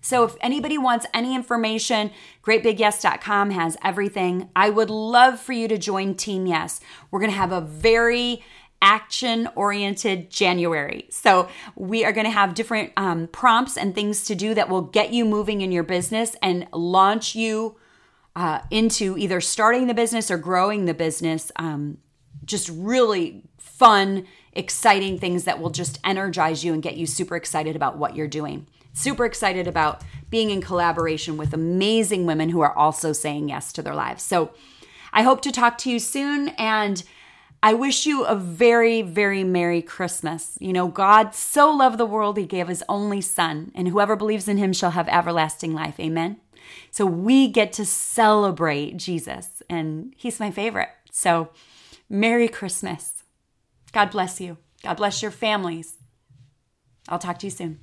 So 0.01 0.25
if 0.25 0.37
anybody 0.41 0.79
wants 0.79 1.07
any 1.13 1.35
information, 1.35 2.11
greatbigyes.com 2.43 3.51
has 3.51 3.77
everything. 3.85 4.49
I 4.57 4.71
would 4.71 4.91
love 4.91 5.39
for 5.39 5.53
you 5.53 5.69
to 5.69 5.77
join 5.77 6.15
Team 6.15 6.47
Yes. 6.47 6.81
We're 7.11 7.21
going 7.21 7.33
to 7.33 7.37
have 7.37 7.53
a 7.53 7.61
very 7.61 8.43
action 8.81 9.49
oriented 9.55 10.31
January. 10.31 11.07
So, 11.11 11.49
we 11.75 12.05
are 12.05 12.13
going 12.13 12.27
to 12.27 12.31
have 12.31 12.55
different 12.55 12.93
um, 12.97 13.27
prompts 13.27 13.77
and 13.77 13.93
things 13.93 14.25
to 14.27 14.37
do 14.37 14.55
that 14.55 14.69
will 14.69 14.83
get 14.83 15.13
you 15.13 15.25
moving 15.25 15.63
in 15.63 15.73
your 15.73 15.83
business 15.83 16.37
and 16.43 16.69
launch 16.73 17.35
you 17.35 17.77
uh, 18.39 18.61
into 18.71 19.19
either 19.19 19.41
starting 19.41 19.87
the 19.87 19.95
business 19.95 20.31
or 20.31 20.39
growing 20.39 20.85
the 20.85 20.95
business. 20.95 21.51
Um, 21.57 21.99
just 22.45 22.71
really 22.73 23.43
fun, 23.59 24.27
exciting 24.53 25.19
things 25.19 25.45
that 25.45 25.61
will 25.61 25.71
just 25.71 25.99
energize 26.05 26.65
you 26.65 26.73
and 26.73 26.83
get 26.83 26.97
you 26.97 27.07
super 27.07 27.37
excited 27.37 27.77
about 27.77 27.99
what 27.99 28.17
you're 28.17 28.29
doing 28.29 28.67
super 28.99 29.25
excited 29.25 29.69
about 29.69 30.03
being 30.29 30.51
in 30.51 30.61
collaboration 30.61 31.37
with 31.37 31.55
amazing 31.55 32.27
women 32.27 32.51
who 32.51 32.61
are 32.61 32.77
also 32.77 33.13
saying 33.13 33.49
yes 33.49 33.73
to 33.73 33.83
their 33.83 33.95
lives. 33.95 34.23
So 34.23 34.51
I 35.13 35.23
hope 35.23 35.41
to 35.43 35.53
talk 35.53 35.79
to 35.79 35.91
you 35.91 35.99
soon 35.99 36.49
and 36.59 37.03
I 37.63 37.75
wish 37.75 38.07
you 38.07 38.25
a 38.25 38.37
very, 38.37 39.03
very 39.03 39.43
Merry 39.43 39.83
Christmas. 39.83 40.57
You 40.61 40.73
know, 40.73 40.87
God 40.87 41.35
so 41.35 41.71
loved 41.71 41.99
the 41.99 42.07
world, 42.07 42.37
He 42.37 42.47
gave 42.47 42.69
His 42.69 42.85
only 42.89 43.21
Son, 43.21 43.73
and 43.75 43.89
whoever 43.89 44.15
believes 44.15 44.47
in 44.47 44.59
Him 44.59 44.73
shall 44.73 44.93
have 44.93 45.09
everlasting 45.09 45.75
life. 45.75 45.99
Amen. 45.99 46.37
So 46.91 47.07
we 47.07 47.49
get 47.49 47.73
to 47.75 47.85
celebrate 47.85 48.97
Jesus, 48.97 49.63
and 49.69 50.15
He's 50.17 50.41
my 50.41 50.51
favorite. 50.51 50.91
So, 51.11 51.51
Merry 52.09 52.49
Christmas. 52.49 53.25
God 53.93 54.11
bless 54.11 54.41
you. 54.41 54.59
God 54.83 54.95
bless 54.95 55.23
your 55.23 55.31
families. 55.31 55.97
I'll 57.09 57.19
talk 57.19 57.39
to 57.41 57.47
you 57.47 57.51
soon. 57.51 57.81